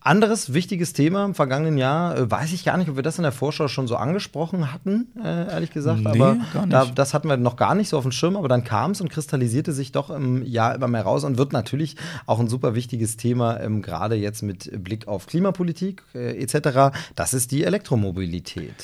Anderes 0.07 0.55
wichtiges 0.55 0.93
Thema 0.93 1.25
im 1.25 1.35
vergangenen 1.35 1.79
Jahr, 1.79 2.17
äh, 2.17 2.31
weiß 2.31 2.53
ich 2.53 2.65
gar 2.65 2.77
nicht, 2.77 2.89
ob 2.89 2.97
wir 2.97 3.03
das 3.03 3.19
in 3.19 3.25
der 3.25 3.33
Vorschau 3.33 3.69
schon 3.69 3.89
so 3.89 3.97
angesprochen 3.97 4.73
hatten, 4.73 5.09
äh, 5.23 5.51
ehrlich 5.51 5.73
gesagt. 5.73 6.01
Nee, 6.01 6.09
aber 6.09 6.37
gar 6.55 6.67
nicht. 6.67 6.73
Da, 6.73 6.87
das 6.87 7.13
hatten 7.13 7.29
wir 7.29 7.37
noch 7.37 7.57
gar 7.57 7.75
nicht 7.75 7.89
so 7.89 7.99
auf 7.99 8.05
dem 8.05 8.13
Schirm, 8.13 8.37
aber 8.37 8.49
dann 8.49 8.63
kam 8.63 8.93
es 8.93 9.01
und 9.01 9.09
kristallisierte 9.09 9.73
sich 9.73 9.93
doch 9.93 10.11
im 10.11 10.45
Jahr 10.45 10.75
immer 10.75 10.89
mehr 10.89 11.03
raus 11.03 11.25
und 11.25 11.39
wird 11.39 11.53
natürlich 11.53 11.97
auch 12.27 12.39
ein 12.39 12.49
super 12.49 12.75
wichtiges 12.75 13.17
Thema, 13.17 13.61
ähm, 13.61 13.83
gerade 13.83 14.15
jetzt 14.15 14.43
mit 14.43 14.83
Blick 14.85 15.09
auf 15.09 15.27
Klimapolitik 15.27 16.05
äh, 16.15 16.41
etc. 16.41 16.97
Das 17.17 17.35
ist 17.35 17.51
die 17.51 17.65
Elektromobilität. 17.65 18.75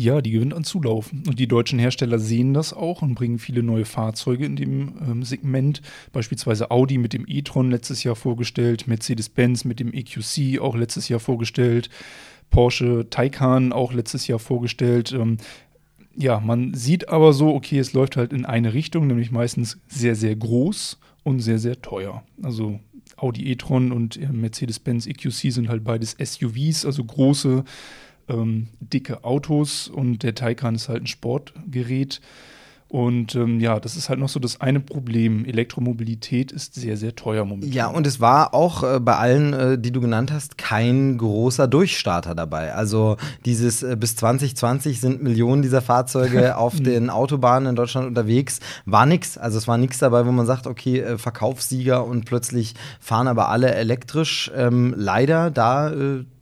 Ja, 0.00 0.20
die 0.20 0.30
gewinnt 0.30 0.54
an 0.54 0.62
Zulauf. 0.62 1.10
Und 1.10 1.40
die 1.40 1.48
deutschen 1.48 1.80
Hersteller 1.80 2.20
sehen 2.20 2.54
das 2.54 2.72
auch 2.72 3.02
und 3.02 3.16
bringen 3.16 3.40
viele 3.40 3.64
neue 3.64 3.84
Fahrzeuge 3.84 4.46
in 4.46 4.54
dem 4.54 4.92
ähm, 5.04 5.24
Segment. 5.24 5.82
Beispielsweise 6.12 6.70
Audi 6.70 6.98
mit 6.98 7.12
dem 7.12 7.24
e-tron 7.26 7.72
letztes 7.72 8.04
Jahr 8.04 8.14
vorgestellt, 8.14 8.86
Mercedes-Benz 8.86 9.64
mit 9.64 9.80
dem 9.80 9.92
EQC 9.92 10.60
auch 10.60 10.76
letztes 10.76 11.08
Jahr 11.08 11.18
vorgestellt, 11.18 11.90
Porsche 12.48 13.08
Taycan 13.10 13.72
auch 13.72 13.92
letztes 13.92 14.28
Jahr 14.28 14.38
vorgestellt. 14.38 15.10
Ähm, 15.10 15.38
ja, 16.14 16.38
man 16.38 16.74
sieht 16.74 17.08
aber 17.08 17.32
so, 17.32 17.52
okay, 17.52 17.80
es 17.80 17.92
läuft 17.92 18.16
halt 18.16 18.32
in 18.32 18.44
eine 18.44 18.74
Richtung, 18.74 19.08
nämlich 19.08 19.32
meistens 19.32 19.80
sehr, 19.88 20.14
sehr 20.14 20.36
groß 20.36 21.00
und 21.24 21.40
sehr, 21.40 21.58
sehr 21.58 21.82
teuer. 21.82 22.22
Also 22.40 22.78
Audi 23.16 23.50
e-tron 23.50 23.90
und 23.90 24.16
äh, 24.16 24.28
Mercedes-Benz 24.28 25.08
EQC 25.08 25.52
sind 25.52 25.68
halt 25.68 25.82
beides 25.82 26.16
SUVs, 26.22 26.86
also 26.86 27.02
große 27.02 27.64
ähm, 28.28 28.68
dicke 28.80 29.24
Autos 29.24 29.88
und 29.88 30.22
der 30.22 30.34
Taycan 30.34 30.74
ist 30.74 30.88
halt 30.88 31.02
ein 31.02 31.06
Sportgerät. 31.06 32.20
Und 32.90 33.34
ähm, 33.34 33.60
ja, 33.60 33.78
das 33.80 33.96
ist 33.96 34.08
halt 34.08 34.18
noch 34.18 34.30
so 34.30 34.40
das 34.40 34.62
eine 34.62 34.80
Problem. 34.80 35.44
Elektromobilität 35.44 36.50
ist 36.50 36.74
sehr, 36.74 36.96
sehr 36.96 37.14
teuer 37.14 37.44
momentan. 37.44 37.70
Ja, 37.70 37.88
und 37.88 38.06
es 38.06 38.18
war 38.18 38.54
auch 38.54 38.82
äh, 38.82 38.98
bei 38.98 39.14
allen, 39.16 39.52
äh, 39.52 39.78
die 39.78 39.92
du 39.92 40.00
genannt 40.00 40.32
hast, 40.32 40.56
kein 40.56 41.18
großer 41.18 41.68
Durchstarter 41.68 42.34
dabei. 42.34 42.72
Also 42.72 43.18
dieses 43.44 43.82
äh, 43.82 43.94
bis 43.94 44.16
2020 44.16 45.02
sind 45.02 45.22
Millionen 45.22 45.60
dieser 45.60 45.82
Fahrzeuge 45.82 46.56
auf 46.56 46.80
den 46.80 47.10
Autobahnen 47.10 47.68
in 47.68 47.76
Deutschland 47.76 48.06
unterwegs, 48.06 48.60
war 48.86 49.04
nix. 49.04 49.36
Also 49.36 49.58
es 49.58 49.68
war 49.68 49.76
nichts 49.76 49.98
dabei, 49.98 50.24
wo 50.24 50.32
man 50.32 50.46
sagt, 50.46 50.66
okay, 50.66 51.00
äh, 51.00 51.18
Verkaufssieger 51.18 52.06
und 52.06 52.24
plötzlich 52.24 52.74
fahren 53.00 53.28
aber 53.28 53.50
alle 53.50 53.74
elektrisch. 53.74 54.50
Ähm, 54.56 54.94
leider, 54.96 55.50
da 55.50 55.92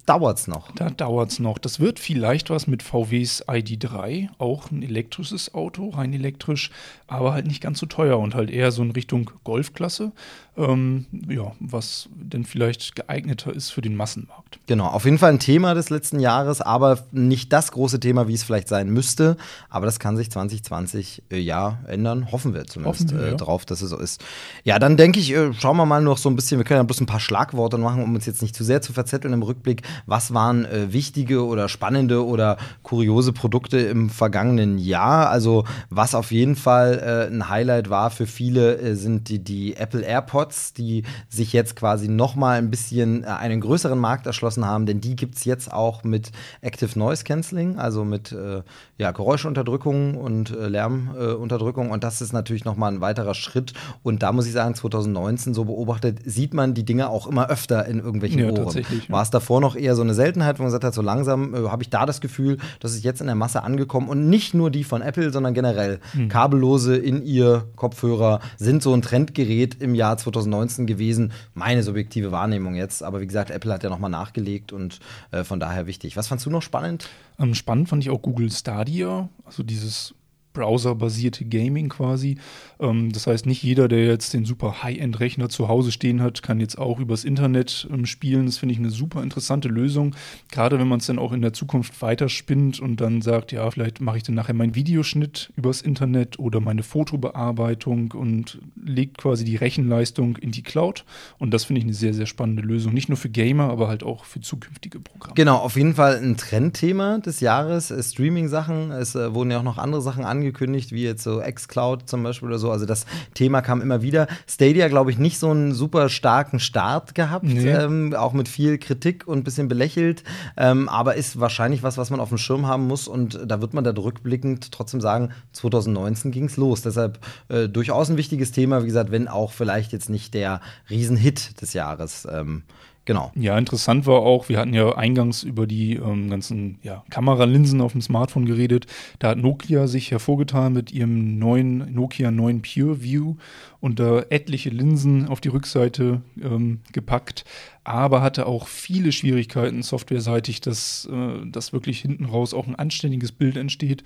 dauert 0.06 0.38
es 0.38 0.48
noch. 0.48 0.72
Da 0.72 0.90
dauert 0.90 1.30
es 1.30 1.38
noch. 1.38 1.58
Das 1.58 1.80
wird 1.80 1.98
vielleicht 1.98 2.50
was 2.50 2.66
mit 2.66 2.82
VWs 2.82 3.46
ID3, 3.46 4.28
auch 4.38 4.70
ein 4.70 4.82
elektrisches 4.82 5.54
Auto, 5.54 5.90
rein 5.90 6.12
elektrisch, 6.12 6.70
aber 7.06 7.32
halt 7.32 7.46
nicht 7.46 7.60
ganz 7.60 7.78
so 7.78 7.86
teuer 7.86 8.18
und 8.18 8.34
halt 8.34 8.50
eher 8.50 8.72
so 8.72 8.82
in 8.82 8.92
Richtung 8.92 9.30
Golfklasse 9.44 10.12
ähm, 10.56 11.06
ja, 11.28 11.52
was 11.60 12.08
denn 12.14 12.44
vielleicht 12.44 12.96
geeigneter 12.96 13.52
ist 13.52 13.70
für 13.70 13.82
den 13.82 13.94
Massenmarkt. 13.94 14.58
Genau, 14.66 14.86
auf 14.86 15.04
jeden 15.04 15.18
Fall 15.18 15.32
ein 15.32 15.38
Thema 15.38 15.74
des 15.74 15.90
letzten 15.90 16.18
Jahres, 16.18 16.60
aber 16.60 16.98
nicht 17.12 17.52
das 17.52 17.72
große 17.72 18.00
Thema, 18.00 18.26
wie 18.26 18.34
es 18.34 18.42
vielleicht 18.42 18.68
sein 18.68 18.88
müsste. 18.88 19.36
Aber 19.68 19.86
das 19.86 19.98
kann 19.98 20.16
sich 20.16 20.30
2020 20.30 21.22
äh, 21.30 21.38
ja 21.38 21.80
ändern, 21.86 22.32
hoffen 22.32 22.54
wir 22.54 22.66
zumindest 22.66 23.04
hoffen 23.04 23.18
wir, 23.18 23.26
äh, 23.26 23.30
ja. 23.30 23.36
drauf, 23.36 23.64
dass 23.66 23.82
es 23.82 23.90
so 23.90 23.98
ist. 23.98 24.24
Ja, 24.64 24.78
dann 24.78 24.96
denke 24.96 25.20
ich, 25.20 25.32
äh, 25.32 25.52
schauen 25.52 25.76
wir 25.76 25.86
mal 25.86 26.02
noch 26.02 26.18
so 26.18 26.30
ein 26.30 26.36
bisschen, 26.36 26.58
wir 26.58 26.64
können 26.64 26.78
ja 26.78 26.84
bloß 26.84 27.00
ein 27.00 27.06
paar 27.06 27.20
Schlagworte 27.20 27.76
machen, 27.78 28.02
um 28.02 28.14
uns 28.14 28.26
jetzt 28.26 28.42
nicht 28.42 28.56
zu 28.56 28.64
sehr 28.64 28.80
zu 28.80 28.92
verzetteln 28.92 29.34
im 29.34 29.42
Rückblick. 29.42 29.82
Was 30.06 30.34
waren 30.34 30.64
äh, 30.64 30.92
wichtige 30.92 31.44
oder 31.44 31.68
spannende 31.68 32.24
oder 32.24 32.56
kuriose 32.82 33.32
Produkte 33.32 33.78
im 33.78 34.10
vergangenen 34.10 34.78
Jahr? 34.78 35.30
Also, 35.30 35.64
was 35.90 36.14
auf 36.14 36.32
jeden 36.32 36.56
Fall 36.56 37.28
äh, 37.30 37.32
ein 37.32 37.48
Highlight 37.48 37.90
war 37.90 38.10
für 38.10 38.26
viele, 38.26 38.76
äh, 38.78 38.94
sind 38.94 39.28
die, 39.28 39.38
die 39.38 39.76
Apple 39.76 40.02
AirPods. 40.02 40.74
Die 40.74 41.04
sich 41.28 41.52
jetzt 41.52 41.76
quasi 41.76 42.08
nochmal 42.08 42.58
ein 42.58 42.70
bisschen 42.70 43.24
äh, 43.24 43.28
einen 43.28 43.60
größeren 43.60 43.98
Markt 43.98 44.26
erschlossen 44.26 44.66
haben, 44.66 44.86
denn 44.86 45.00
die 45.00 45.16
gibt 45.16 45.36
es 45.36 45.44
jetzt 45.44 45.72
auch 45.72 46.04
mit 46.04 46.32
Active 46.60 46.98
Noise 46.98 47.24
Cancelling, 47.24 47.78
also 47.78 48.04
mit 48.04 48.32
äh, 48.32 48.62
ja, 48.98 49.10
Geräuschunterdrückung 49.12 50.16
und 50.16 50.50
äh, 50.50 50.68
Lärmunterdrückung. 50.68 51.90
und 51.90 52.02
das 52.02 52.20
ist 52.20 52.32
natürlich 52.32 52.64
nochmal 52.64 52.92
ein 52.92 53.00
weiterer 53.00 53.34
Schritt. 53.34 53.72
Und 54.02 54.22
da 54.22 54.32
muss 54.32 54.46
ich 54.46 54.52
sagen, 54.52 54.74
2019 54.74 55.54
so 55.54 55.64
beobachtet, 55.64 56.20
sieht 56.24 56.54
man 56.54 56.74
die 56.74 56.84
Dinge 56.84 57.08
auch 57.08 57.26
immer 57.26 57.48
öfter 57.48 57.86
in 57.86 58.00
irgendwelchen 58.00 58.40
ja, 58.40 58.50
Ohren. 58.50 58.84
War 59.08 59.22
es 59.22 59.30
davor 59.30 59.60
noch 59.60 59.76
eher 59.76 59.85
so 59.94 60.02
eine 60.02 60.14
Seltenheit, 60.14 60.58
wo 60.58 60.62
man 60.62 60.68
gesagt 60.68 60.84
hat, 60.84 60.94
so 60.94 61.02
langsam 61.02 61.54
äh, 61.54 61.68
habe 61.68 61.82
ich 61.82 61.90
da 61.90 62.06
das 62.06 62.20
Gefühl, 62.20 62.58
dass 62.80 62.92
es 62.92 63.02
jetzt 63.02 63.20
in 63.20 63.26
der 63.26 63.36
Masse 63.36 63.62
angekommen 63.62 64.08
und 64.08 64.28
nicht 64.28 64.54
nur 64.54 64.70
die 64.70 64.84
von 64.84 65.02
Apple, 65.02 65.30
sondern 65.32 65.54
generell 65.54 66.00
mhm. 66.14 66.28
kabellose 66.28 66.96
in 66.96 67.22
ihr 67.22 67.66
Kopfhörer 67.76 68.40
sind 68.56 68.82
so 68.82 68.92
ein 68.94 69.02
Trendgerät 69.02 69.82
im 69.82 69.94
Jahr 69.94 70.16
2019. 70.16 70.56
2019 70.56 70.86
gewesen. 70.86 71.32
Meine 71.54 71.82
subjektive 71.82 72.32
Wahrnehmung 72.32 72.74
jetzt. 72.74 73.02
Aber 73.02 73.20
wie 73.20 73.26
gesagt, 73.26 73.50
Apple 73.50 73.72
hat 73.72 73.82
ja 73.82 73.90
nochmal 73.90 74.10
nachgelegt 74.10 74.72
und 74.72 75.00
äh, 75.30 75.44
von 75.44 75.60
daher 75.60 75.86
wichtig. 75.86 76.16
Was 76.16 76.28
fandst 76.28 76.46
du 76.46 76.50
noch 76.50 76.62
spannend? 76.62 77.08
Ähm, 77.38 77.54
spannend 77.54 77.88
fand 77.88 78.02
ich 78.02 78.10
auch 78.10 78.22
Google 78.22 78.50
Stadia. 78.50 79.28
Also 79.44 79.62
dieses 79.62 80.14
browserbasierte 80.52 81.44
Gaming 81.44 81.90
quasi. 81.90 82.38
Ähm, 82.80 83.12
das 83.12 83.26
heißt, 83.26 83.46
nicht 83.46 83.62
jeder, 83.62 83.88
der 83.88 84.06
jetzt 84.06 84.34
den 84.34 84.44
super 84.44 84.82
High-End-Rechner 84.82 85.48
zu 85.48 85.68
Hause 85.68 85.92
stehen 85.92 86.22
hat, 86.22 86.42
kann 86.42 86.60
jetzt 86.60 86.78
auch 86.78 87.00
übers 87.00 87.24
Internet 87.24 87.88
ähm, 87.92 88.06
spielen. 88.06 88.46
Das 88.46 88.58
finde 88.58 88.72
ich 88.72 88.78
eine 88.78 88.90
super 88.90 89.22
interessante 89.22 89.68
Lösung. 89.68 90.14
Gerade 90.50 90.78
wenn 90.78 90.88
man 90.88 91.00
es 91.00 91.06
dann 91.06 91.18
auch 91.18 91.32
in 91.32 91.42
der 91.42 91.52
Zukunft 91.52 92.00
weiterspinnt 92.02 92.80
und 92.80 93.00
dann 93.00 93.22
sagt, 93.22 93.52
ja, 93.52 93.70
vielleicht 93.70 94.00
mache 94.00 94.18
ich 94.18 94.22
dann 94.22 94.34
nachher 94.34 94.54
meinen 94.54 94.74
Videoschnitt 94.74 95.52
übers 95.56 95.82
Internet 95.82 96.38
oder 96.38 96.60
meine 96.60 96.82
Fotobearbeitung 96.82 98.12
und 98.12 98.58
legt 98.82 99.18
quasi 99.18 99.44
die 99.44 99.56
Rechenleistung 99.56 100.36
in 100.36 100.50
die 100.50 100.62
Cloud. 100.62 101.04
Und 101.38 101.52
das 101.52 101.64
finde 101.64 101.80
ich 101.80 101.84
eine 101.84 101.94
sehr, 101.94 102.14
sehr 102.14 102.26
spannende 102.26 102.62
Lösung. 102.62 102.94
Nicht 102.94 103.08
nur 103.08 103.18
für 103.18 103.28
Gamer, 103.28 103.70
aber 103.70 103.88
halt 103.88 104.02
auch 104.02 104.24
für 104.24 104.40
zukünftige 104.40 105.00
Programme. 105.00 105.34
Genau, 105.34 105.56
auf 105.58 105.76
jeden 105.76 105.94
Fall 105.94 106.16
ein 106.16 106.36
Trendthema 106.36 107.18
des 107.18 107.40
Jahres. 107.40 107.90
Äh, 107.90 108.02
Streaming-Sachen. 108.02 108.90
Es 108.90 109.14
äh, 109.14 109.34
wurden 109.34 109.50
ja 109.50 109.58
auch 109.58 109.62
noch 109.62 109.78
andere 109.78 110.02
Sachen 110.02 110.24
angekündigt 110.24 110.46
angekündigt, 110.56 110.92
wie 110.92 111.02
jetzt 111.02 111.22
so 111.22 111.40
xCloud 111.40 112.08
zum 112.08 112.22
Beispiel 112.22 112.48
oder 112.48 112.58
so. 112.58 112.65
Also 112.70 112.86
das 112.86 113.06
Thema 113.34 113.60
kam 113.60 113.80
immer 113.80 114.02
wieder. 114.02 114.26
Stadia, 114.48 114.88
glaube 114.88 115.10
ich, 115.10 115.18
nicht 115.18 115.38
so 115.38 115.50
einen 115.50 115.72
super 115.72 116.08
starken 116.08 116.60
Start 116.60 117.14
gehabt, 117.14 117.44
nee. 117.44 117.70
ähm, 117.70 118.14
auch 118.14 118.32
mit 118.32 118.48
viel 118.48 118.78
Kritik 118.78 119.26
und 119.26 119.38
ein 119.38 119.44
bisschen 119.44 119.68
belächelt, 119.68 120.24
ähm, 120.56 120.88
aber 120.88 121.14
ist 121.14 121.40
wahrscheinlich 121.40 121.82
was, 121.82 121.98
was 121.98 122.10
man 122.10 122.20
auf 122.20 122.28
dem 122.28 122.38
Schirm 122.38 122.66
haben 122.66 122.86
muss 122.86 123.08
und 123.08 123.40
da 123.44 123.60
wird 123.60 123.74
man 123.74 123.84
da 123.84 123.92
rückblickend 123.96 124.72
trotzdem 124.72 125.00
sagen, 125.00 125.30
2019 125.52 126.30
ging 126.30 126.44
es 126.44 126.56
los. 126.56 126.82
Deshalb 126.82 127.18
äh, 127.48 127.68
durchaus 127.68 128.10
ein 128.10 128.16
wichtiges 128.16 128.52
Thema, 128.52 128.82
wie 128.82 128.86
gesagt, 128.86 129.10
wenn 129.10 129.28
auch 129.28 129.52
vielleicht 129.52 129.92
jetzt 129.92 130.10
nicht 130.10 130.34
der 130.34 130.60
Riesenhit 130.90 131.60
des 131.60 131.72
Jahres. 131.72 132.26
Ähm, 132.30 132.62
Genau. 133.06 133.30
Ja, 133.36 133.56
interessant 133.56 134.04
war 134.06 134.18
auch, 134.18 134.48
wir 134.48 134.58
hatten 134.58 134.74
ja 134.74 134.96
eingangs 134.96 135.44
über 135.44 135.68
die 135.68 135.94
ähm, 135.94 136.28
ganzen 136.28 136.78
ja, 136.82 137.04
Kameralinsen 137.08 137.80
auf 137.80 137.92
dem 137.92 138.02
Smartphone 138.02 138.46
geredet. 138.46 138.86
Da 139.20 139.28
hat 139.28 139.38
Nokia 139.38 139.86
sich 139.86 140.10
hervorgetan 140.10 140.72
mit 140.72 140.90
ihrem 140.90 141.38
neuen 141.38 141.94
Nokia 141.94 142.32
9 142.32 142.62
Pure 142.62 143.02
View 143.02 143.36
und 143.78 144.00
da 144.00 144.22
etliche 144.28 144.70
Linsen 144.70 145.28
auf 145.28 145.40
die 145.40 145.50
Rückseite 145.50 146.20
ähm, 146.42 146.80
gepackt, 146.92 147.44
aber 147.84 148.22
hatte 148.22 148.46
auch 148.46 148.66
viele 148.66 149.12
Schwierigkeiten 149.12 149.84
softwareseitig, 149.84 150.60
dass, 150.60 151.08
äh, 151.10 151.46
dass 151.46 151.72
wirklich 151.72 152.00
hinten 152.00 152.24
raus 152.24 152.54
auch 152.54 152.66
ein 152.66 152.74
anständiges 152.74 153.30
Bild 153.30 153.56
entsteht. 153.56 154.02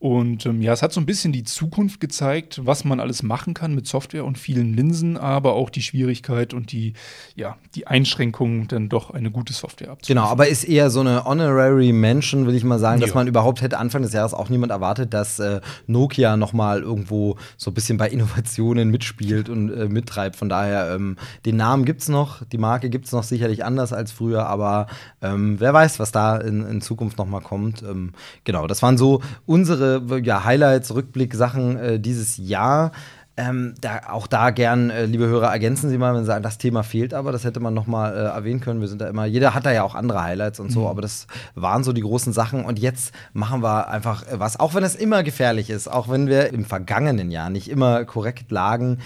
Und 0.00 0.46
ähm, 0.46 0.62
ja, 0.62 0.72
es 0.72 0.80
hat 0.80 0.94
so 0.94 1.00
ein 1.00 1.04
bisschen 1.04 1.30
die 1.30 1.44
Zukunft 1.44 2.00
gezeigt, 2.00 2.62
was 2.64 2.86
man 2.86 3.00
alles 3.00 3.22
machen 3.22 3.52
kann 3.52 3.74
mit 3.74 3.86
Software 3.86 4.24
und 4.24 4.38
vielen 4.38 4.72
Linsen, 4.72 5.18
aber 5.18 5.52
auch 5.52 5.68
die 5.68 5.82
Schwierigkeit 5.82 6.54
und 6.54 6.72
die, 6.72 6.94
ja, 7.36 7.58
die 7.74 7.86
Einschränkungen, 7.86 8.66
dann 8.66 8.88
doch 8.88 9.10
eine 9.10 9.30
gute 9.30 9.52
Software 9.52 9.90
abzuliefern. 9.90 10.22
Genau, 10.22 10.32
aber 10.32 10.48
ist 10.48 10.64
eher 10.64 10.88
so 10.88 11.00
eine 11.00 11.26
Honorary 11.26 11.92
Mention, 11.92 12.46
will 12.46 12.54
ich 12.54 12.64
mal 12.64 12.78
sagen, 12.78 13.02
ja. 13.02 13.06
dass 13.06 13.14
man 13.14 13.28
überhaupt 13.28 13.60
hätte 13.60 13.76
Anfang 13.76 14.00
des 14.00 14.14
Jahres 14.14 14.32
auch 14.32 14.48
niemand 14.48 14.72
erwartet, 14.72 15.12
dass 15.12 15.38
äh, 15.38 15.60
Nokia 15.86 16.38
nochmal 16.38 16.80
irgendwo 16.80 17.36
so 17.58 17.70
ein 17.70 17.74
bisschen 17.74 17.98
bei 17.98 18.08
Innovationen 18.08 18.88
mitspielt 18.88 19.50
und 19.50 19.70
äh, 19.70 19.86
mittreibt. 19.86 20.36
Von 20.36 20.48
daher, 20.48 20.94
ähm, 20.94 21.16
den 21.44 21.56
Namen 21.56 21.84
gibt 21.84 22.00
es 22.00 22.08
noch, 22.08 22.42
die 22.46 22.58
Marke 22.58 22.88
gibt 22.88 23.04
es 23.04 23.12
noch 23.12 23.22
sicherlich 23.22 23.66
anders 23.66 23.92
als 23.92 24.12
früher, 24.12 24.46
aber 24.46 24.86
ähm, 25.20 25.60
wer 25.60 25.74
weiß, 25.74 25.98
was 25.98 26.10
da 26.10 26.38
in, 26.38 26.64
in 26.64 26.80
Zukunft 26.80 27.18
nochmal 27.18 27.42
kommt. 27.42 27.82
Ähm, 27.82 28.12
genau, 28.44 28.66
das 28.66 28.80
waren 28.82 28.96
so 28.96 29.20
unsere 29.44 29.89
ja, 30.22 30.44
Highlights, 30.44 30.94
Rückblick, 30.94 31.34
Sachen 31.34 31.76
äh, 31.76 32.00
dieses 32.00 32.36
Jahr. 32.36 32.92
Ähm, 33.36 33.74
da, 33.80 34.00
auch 34.10 34.26
da 34.26 34.50
gern, 34.50 34.90
äh, 34.90 35.06
liebe 35.06 35.26
Hörer, 35.26 35.50
ergänzen 35.50 35.88
Sie 35.88 35.96
mal, 35.96 36.12
wenn 36.14 36.22
Sie 36.22 36.26
sagen, 36.26 36.42
das 36.42 36.58
Thema 36.58 36.82
fehlt 36.82 37.14
aber, 37.14 37.32
das 37.32 37.44
hätte 37.44 37.60
man 37.60 37.72
noch 37.72 37.86
mal 37.86 38.12
äh, 38.12 38.24
erwähnen 38.24 38.60
können. 38.60 38.80
Wir 38.80 38.88
sind 38.88 39.00
da 39.00 39.08
immer, 39.08 39.24
jeder 39.24 39.54
hat 39.54 39.64
da 39.64 39.72
ja 39.72 39.82
auch 39.82 39.94
andere 39.94 40.22
Highlights 40.22 40.60
und 40.60 40.70
so, 40.70 40.80
mhm. 40.80 40.86
aber 40.88 41.00
das 41.00 41.26
waren 41.54 41.82
so 41.82 41.92
die 41.92 42.02
großen 42.02 42.32
Sachen. 42.32 42.64
Und 42.64 42.78
jetzt 42.78 43.14
machen 43.32 43.62
wir 43.62 43.88
einfach 43.88 44.26
äh, 44.26 44.38
was, 44.38 44.60
auch 44.60 44.74
wenn 44.74 44.84
es 44.84 44.94
immer 44.94 45.22
gefährlich 45.22 45.70
ist, 45.70 45.88
auch 45.88 46.08
wenn 46.08 46.26
wir 46.26 46.52
im 46.52 46.64
vergangenen 46.64 47.30
Jahr 47.30 47.48
nicht 47.48 47.70
immer 47.70 48.04
korrekt 48.04 48.50
lagen 48.50 48.98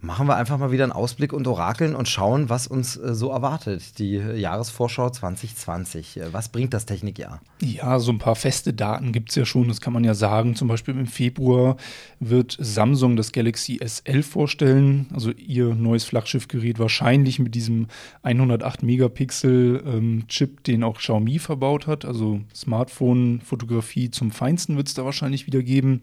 machen 0.00 0.28
wir 0.28 0.36
einfach 0.36 0.58
mal 0.58 0.70
wieder 0.70 0.84
einen 0.84 0.92
Ausblick 0.92 1.32
und 1.32 1.46
orakeln 1.48 1.96
und 1.96 2.08
schauen, 2.08 2.48
was 2.48 2.66
uns 2.66 2.96
äh, 2.96 3.14
so 3.14 3.30
erwartet. 3.30 3.98
Die 3.98 4.16
äh, 4.16 4.36
Jahresvorschau 4.36 5.10
2020. 5.10 6.18
Äh, 6.18 6.32
was 6.32 6.50
bringt 6.50 6.72
das 6.72 6.86
Technikjahr? 6.86 7.40
Ja, 7.60 7.98
so 7.98 8.12
ein 8.12 8.18
paar 8.18 8.36
feste 8.36 8.72
Daten 8.72 9.12
gibt 9.12 9.30
es 9.30 9.34
ja 9.34 9.44
schon, 9.44 9.66
das 9.66 9.80
kann 9.80 9.92
man 9.92 10.04
ja 10.04 10.14
sagen. 10.14 10.54
Zum 10.54 10.68
Beispiel 10.68 10.94
im 10.94 11.06
Februar 11.06 11.76
wird 12.20 12.56
Samsung 12.60 13.16
das 13.16 13.32
Galaxy 13.32 13.80
S11 13.82 14.22
vorstellen, 14.22 15.06
also 15.12 15.32
ihr 15.32 15.74
neues 15.74 16.04
Flaggschiffgerät 16.04 16.78
wahrscheinlich 16.78 17.40
mit 17.40 17.54
diesem 17.54 17.88
108 18.22 18.84
Megapixel 18.84 19.82
ähm, 19.84 20.24
Chip, 20.28 20.62
den 20.64 20.84
auch 20.84 20.98
Xiaomi 20.98 21.40
verbaut 21.40 21.88
hat. 21.88 22.04
Also 22.04 22.40
Smartphone-Fotografie 22.54 24.10
zum 24.10 24.30
Feinsten 24.30 24.76
wird 24.76 24.86
es 24.86 24.94
da 24.94 25.04
wahrscheinlich 25.04 25.46
wieder 25.46 25.62
geben 25.62 26.02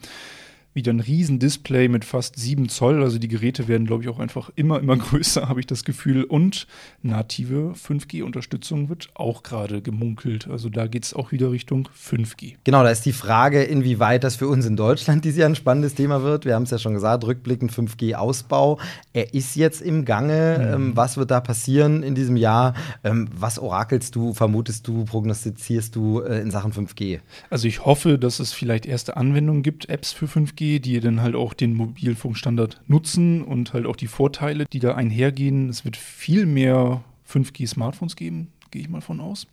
wieder 0.76 0.92
ein 0.92 1.00
Riesendisplay 1.00 1.88
mit 1.88 2.04
fast 2.04 2.38
7 2.38 2.68
Zoll. 2.68 3.02
Also 3.02 3.18
die 3.18 3.30
Geräte 3.30 3.70
werden, 3.70 3.88
glaube 3.88 4.04
ich, 4.04 4.10
auch 4.10 4.20
einfach 4.20 4.52
immer, 4.56 4.80
immer 4.80 4.98
größer, 4.98 5.48
habe 5.48 5.62
ich 5.62 5.66
das 5.66 5.86
Gefühl. 5.86 6.26
Und 6.26 6.68
native 7.02 7.74
5G-Unterstützung 7.74 8.90
wird 8.90 9.10
auch 9.14 9.42
gerade 9.42 9.82
gemunkelt. 9.82 10.48
Also 10.50 10.70
da 10.70 10.88
geht 10.88 11.06
es 11.06 11.14
auch 11.14 11.32
wieder 11.32 11.52
Richtung 11.52 11.88
5G. 11.98 12.56
Genau, 12.66 12.84
da 12.84 12.90
ist 12.90 13.06
die 13.06 13.14
Frage, 13.14 13.64
inwieweit 13.64 14.26
das 14.26 14.36
für 14.36 14.50
uns 14.50 14.66
in 14.66 14.76
Deutschland 14.76 15.24
dieses 15.26 15.40
Jahr 15.40 15.50
ein 15.50 15.56
spannendes 15.56 15.96
Thema 15.96 16.24
wird. 16.24 16.44
Wir 16.44 16.56
haben 16.56 16.64
es 16.64 16.72
ja 16.72 16.78
schon 16.78 16.94
gesagt, 16.94 17.24
rückblickend 17.24 17.72
5G-Ausbau. 17.72 18.78
Er 19.14 19.34
ist 19.34 19.56
jetzt 19.56 19.82
im 19.82 20.04
Gange. 20.04 20.58
Mhm. 20.60 20.74
Ähm, 20.74 20.92
was 20.96 21.16
wird 21.16 21.32
da 21.32 21.40
passieren 21.40 22.04
in 22.04 22.16
diesem 22.16 22.36
Jahr? 22.36 22.74
Ähm, 23.06 23.30
was 23.34 23.60
orakelst 23.60 24.14
du, 24.14 24.34
vermutest 24.34 24.86
du, 24.90 25.06
prognostizierst 25.06 25.96
du 25.96 26.20
äh, 26.20 26.42
in 26.42 26.52
Sachen 26.52 26.74
5G? 26.74 27.22
Also 27.50 27.70
ich 27.70 27.86
hoffe, 27.86 28.20
dass 28.20 28.40
es 28.40 28.52
vielleicht 28.52 28.86
erste 28.86 29.16
Anwendungen 29.16 29.64
gibt, 29.64 29.88
Apps 29.88 30.12
für 30.12 30.26
5G 30.26 30.65
die 30.80 31.00
dann 31.00 31.22
halt 31.22 31.36
auch 31.36 31.54
den 31.54 31.74
Mobilfunkstandard 31.74 32.82
nutzen 32.88 33.44
und 33.44 33.74
halt 33.74 33.86
auch 33.86 33.96
die 33.96 34.08
Vorteile, 34.08 34.66
die 34.72 34.80
da 34.80 34.96
einhergehen. 34.96 35.70
Es 35.70 35.86
wird 35.86 35.98
viel 35.98 36.46
mehr 36.46 37.04
5G-Smartphones 37.30 38.16
geben, 38.16 38.50
gehe 38.72 38.82
ich 38.82 38.90
mal 38.90 39.02
von 39.02 39.20
aus. 39.20 39.48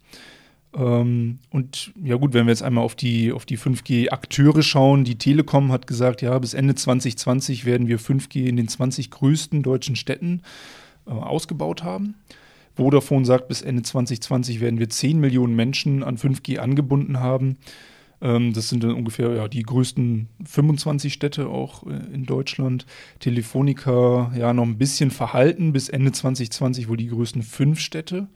Ähm, 0.75 1.39
und 1.51 1.93
ja 2.03 2.17
gut, 2.17 2.35
wenn 2.35 2.47
wir 2.47 2.53
jetzt 2.53 2.63
einmal 2.63 2.85
auf 2.85 2.95
die, 2.95 3.33
auf 3.33 3.45
die 3.45 3.59
5G-Akteure 3.59 4.63
schauen, 4.63 5.05
die 5.05 5.17
Telekom 5.17 5.73
hat 5.73 5.87
gesagt, 5.87 6.23
ja, 6.23 6.39
bis 6.39 6.55
Ende 6.55 6.75
2020 6.75 7.65
werden 7.65 7.89
wir 7.89 7.99
5G 7.99 8.47
in 8.47 8.57
den 8.57 8.69
20 8.69 9.11
größten 9.11 9.63
deutschen 9.63 9.97
Städten 9.97 10.43
äh, 11.07 11.11
ausgebaut 11.11 11.83
haben. 11.83 12.15
Vodafone 12.75 13.27
sagt, 13.27 13.49
bis 13.49 13.61
Ende 13.61 13.83
2020 13.83 14.61
werden 14.61 14.79
wir 14.79 14.89
10 14.89 15.21
Millionen 15.21 15.55
Menschen 15.55 16.03
an 16.03 16.17
5G 16.17 16.59
angebunden 16.59 17.21
haben. 17.21 17.59
Ähm, 18.23 18.53
das 18.53 18.69
sind 18.69 18.85
dann 18.85 18.95
ungefähr 18.95 19.35
ja, 19.35 19.49
die 19.49 19.63
größten 19.63 20.29
25 20.45 21.13
Städte 21.13 21.49
auch 21.49 21.87
äh, 21.87 21.91
in 22.15 22.25
Deutschland. 22.25 22.87
Telefonica 23.19 24.33
ja 24.37 24.53
noch 24.53 24.65
ein 24.65 24.79
bisschen 24.79 25.11
verhalten, 25.11 25.73
bis 25.73 25.89
Ende 25.89 26.13
2020 26.13 26.89
wohl 26.89 26.97
die 26.97 27.09
größten 27.09 27.43
fünf 27.43 27.81
Städte. 27.81 28.29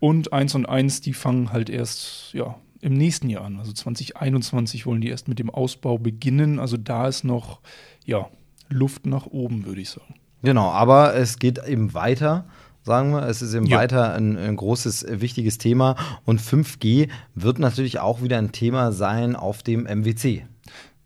Und 0.00 0.32
1 0.32 0.56
und 0.56 0.68
1, 0.68 1.00
die 1.00 1.14
fangen 1.14 1.52
halt 1.52 1.70
erst 1.70 2.34
ja, 2.34 2.56
im 2.80 2.94
nächsten 2.94 3.30
Jahr 3.30 3.44
an. 3.44 3.58
Also 3.58 3.72
2021 3.72 4.84
wollen 4.84 5.00
die 5.00 5.08
erst 5.08 5.28
mit 5.28 5.38
dem 5.38 5.50
Ausbau 5.50 5.96
beginnen. 5.98 6.58
Also 6.58 6.76
da 6.76 7.06
ist 7.08 7.24
noch 7.24 7.60
ja, 8.04 8.28
Luft 8.68 9.06
nach 9.06 9.26
oben, 9.26 9.64
würde 9.64 9.80
ich 9.80 9.90
sagen. 9.90 10.14
Genau, 10.42 10.70
aber 10.70 11.14
es 11.14 11.38
geht 11.38 11.64
eben 11.66 11.94
weiter 11.94 12.46
sagen 12.86 13.10
wir. 13.10 13.26
Es 13.26 13.42
ist 13.42 13.52
eben 13.52 13.66
ja. 13.66 13.78
weiter 13.78 14.14
ein, 14.14 14.38
ein, 14.38 14.56
großes, 14.56 15.02
äh, 15.02 15.20
wichtiges 15.20 15.58
Thema. 15.58 15.96
Und 16.24 16.40
5G 16.40 17.08
wird 17.34 17.58
natürlich 17.58 17.98
auch 17.98 18.22
wieder 18.22 18.38
ein 18.38 18.52
Thema 18.52 18.92
sein 18.92 19.36
auf 19.36 19.62
dem 19.62 19.84
MWC. 19.84 20.46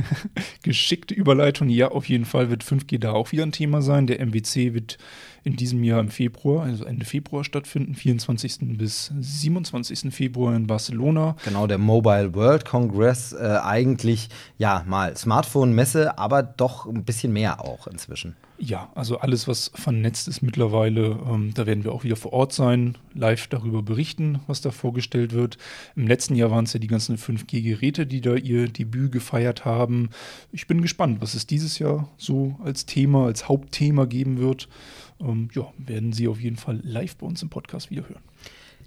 Geschickte 0.63 1.13
Überleitung, 1.13 1.69
ja, 1.69 1.89
auf 1.89 2.07
jeden 2.07 2.25
Fall 2.25 2.49
wird 2.49 2.63
5G 2.63 2.99
da 2.99 3.13
auch 3.13 3.31
wieder 3.31 3.43
ein 3.43 3.51
Thema 3.51 3.81
sein. 3.81 4.05
Der 4.05 4.19
MWC 4.19 4.73
wird 4.73 4.97
in 5.45 5.55
diesem 5.55 5.83
Jahr 5.83 5.99
im 5.99 6.09
Februar, 6.09 6.65
also 6.65 6.85
Ende 6.85 7.05
Februar 7.05 7.43
stattfinden, 7.43 7.93
24. 7.93 8.77
bis 8.77 9.13
27. 9.19 10.11
Februar 10.13 10.55
in 10.55 10.65
Barcelona. 10.65 11.37
Genau, 11.45 11.67
der 11.67 11.77
Mobile 11.77 12.33
World 12.33 12.65
Congress, 12.65 13.31
äh, 13.31 13.59
eigentlich 13.63 14.29
ja 14.57 14.83
mal 14.87 15.15
Smartphone-Messe, 15.15 16.17
aber 16.17 16.41
doch 16.41 16.87
ein 16.87 17.05
bisschen 17.05 17.31
mehr 17.31 17.63
auch 17.63 17.85
inzwischen. 17.85 18.35
Ja, 18.57 18.89
also 18.95 19.19
alles, 19.19 19.47
was 19.47 19.69
vernetzt 19.75 20.29
ist 20.29 20.41
mittlerweile, 20.41 21.19
ähm, 21.29 21.51
da 21.53 21.65
werden 21.65 21.83
wir 21.83 21.91
auch 21.91 22.05
wieder 22.05 22.15
vor 22.15 22.31
Ort 22.31 22.53
sein, 22.53 22.97
live 23.13 23.47
darüber 23.47 23.83
berichten, 23.83 24.39
was 24.47 24.61
da 24.61 24.71
vorgestellt 24.71 25.33
wird. 25.33 25.57
Im 25.95 26.07
letzten 26.07 26.35
Jahr 26.35 26.51
waren 26.51 26.63
es 26.63 26.73
ja 26.73 26.79
die 26.79 26.87
ganzen 26.87 27.17
5G-Geräte, 27.17 28.07
die 28.07 28.21
da 28.21 28.33
ihr 28.33 28.69
Debüt 28.69 29.11
gefeiert 29.11 29.65
haben. 29.65 30.09
Ich 30.53 30.67
bin 30.67 30.81
gespannt, 30.81 31.21
was 31.21 31.35
es 31.35 31.45
dieses 31.45 31.79
Jahr 31.79 32.07
so 32.17 32.55
als 32.63 32.85
Thema, 32.85 33.25
als 33.25 33.49
Hauptthema 33.49 34.05
geben 34.05 34.39
wird. 34.39 34.69
Ähm, 35.19 35.49
ja, 35.53 35.71
werden 35.77 36.13
Sie 36.13 36.27
auf 36.27 36.39
jeden 36.39 36.57
Fall 36.57 36.79
live 36.83 37.15
bei 37.17 37.25
uns 37.25 37.41
im 37.41 37.49
Podcast 37.49 37.89
wieder 37.89 38.03
hören. 38.03 38.21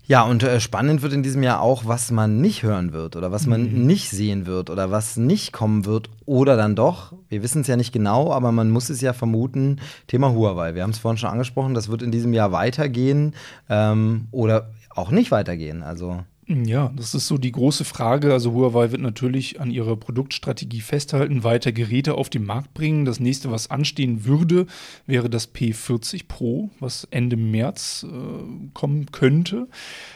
Ja, 0.08 0.22
und 0.22 0.42
äh, 0.42 0.58
spannend 0.58 1.02
wird 1.02 1.12
in 1.12 1.22
diesem 1.22 1.42
Jahr 1.42 1.60
auch, 1.60 1.84
was 1.84 2.10
man 2.10 2.40
nicht 2.40 2.62
hören 2.62 2.94
wird 2.94 3.14
oder 3.14 3.30
was 3.30 3.46
man 3.46 3.70
mhm. 3.70 3.86
nicht 3.86 4.08
sehen 4.08 4.46
wird 4.46 4.70
oder 4.70 4.90
was 4.90 5.18
nicht 5.18 5.52
kommen 5.52 5.84
wird 5.84 6.08
oder 6.24 6.56
dann 6.56 6.74
doch. 6.74 7.12
Wir 7.28 7.42
wissen 7.42 7.60
es 7.60 7.66
ja 7.66 7.76
nicht 7.76 7.92
genau, 7.92 8.32
aber 8.32 8.50
man 8.50 8.70
muss 8.70 8.88
es 8.88 9.02
ja 9.02 9.12
vermuten. 9.12 9.80
Thema 10.06 10.32
Huawei. 10.32 10.74
Wir 10.74 10.82
haben 10.82 10.92
es 10.92 10.98
vorhin 10.98 11.18
schon 11.18 11.28
angesprochen, 11.28 11.74
das 11.74 11.90
wird 11.90 12.00
in 12.00 12.10
diesem 12.10 12.32
Jahr 12.32 12.52
weitergehen 12.52 13.34
ähm, 13.68 14.28
oder 14.30 14.70
auch 14.94 15.10
nicht 15.10 15.30
weitergehen. 15.30 15.82
Also 15.82 16.24
ja, 16.48 16.90
das 16.96 17.14
ist 17.14 17.26
so 17.26 17.36
die 17.36 17.52
große 17.52 17.84
Frage. 17.84 18.32
Also 18.32 18.52
Huawei 18.52 18.90
wird 18.90 19.02
natürlich 19.02 19.60
an 19.60 19.70
ihrer 19.70 19.96
Produktstrategie 19.96 20.80
festhalten, 20.80 21.44
weiter 21.44 21.72
Geräte 21.72 22.14
auf 22.14 22.30
den 22.30 22.44
Markt 22.44 22.72
bringen. 22.72 23.04
Das 23.04 23.20
nächste, 23.20 23.50
was 23.50 23.70
anstehen 23.70 24.24
würde, 24.24 24.66
wäre 25.06 25.28
das 25.28 25.54
P40 25.54 26.22
Pro, 26.26 26.70
was 26.80 27.06
Ende 27.10 27.36
März 27.36 28.06
äh, 28.08 28.68
kommen 28.72 29.12
könnte, 29.12 29.68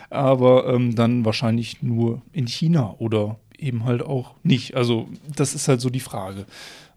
aber 0.08 0.72
ähm, 0.72 0.94
dann 0.94 1.26
wahrscheinlich 1.26 1.82
nur 1.82 2.22
in 2.32 2.46
China 2.46 2.94
oder 2.98 3.38
eben 3.58 3.84
halt 3.84 4.02
auch 4.02 4.34
nicht. 4.42 4.74
Also 4.74 5.08
das 5.36 5.54
ist 5.54 5.68
halt 5.68 5.82
so 5.82 5.90
die 5.90 6.00
Frage. 6.00 6.46